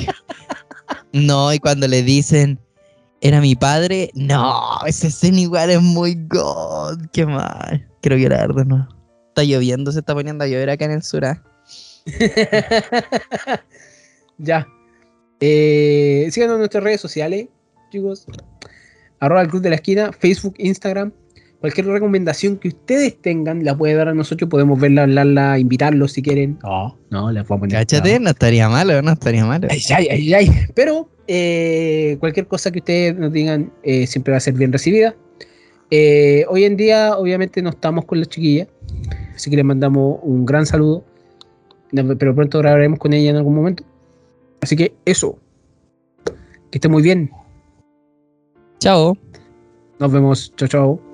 [1.14, 2.59] No, y cuando le dicen,
[3.22, 7.88] era mi padre, no, esa escena igual es muy god, qué mal.
[8.01, 8.88] Quiero llorar de nuevo.
[9.30, 11.24] Está lloviendo, se está poniendo a llover acá en el sur.
[11.26, 11.41] ¿ah?
[14.38, 14.68] ya.
[15.45, 17.47] Eh, síganos en nuestras redes sociales,
[17.91, 18.25] chicos.
[19.19, 21.11] Arroba el Club de la Esquina, Facebook, Instagram.
[21.59, 24.49] Cualquier recomendación que ustedes tengan la puede dar a nosotros.
[24.49, 26.59] Podemos verla, hablarla, invitarlos si quieren.
[26.63, 27.77] No, no, les vamos a poner.
[27.77, 29.67] Cáchate, no estaría malo, no estaría malo.
[29.69, 30.51] Ay, ay, ay, ay.
[30.75, 35.13] Pero eh, cualquier cosa que ustedes nos digan eh, siempre va a ser bien recibida.
[35.91, 38.65] Eh, hoy en día, obviamente, no estamos con la chiquilla.
[39.35, 41.03] Así que les mandamos un gran saludo.
[41.91, 43.83] Pero pronto grabaremos con ella en algún momento.
[44.64, 45.38] Así que eso.
[46.72, 47.30] Que esté muy bien.
[48.80, 49.18] Chao.
[49.99, 50.53] Nos vemos.
[50.55, 51.12] Chao, chao.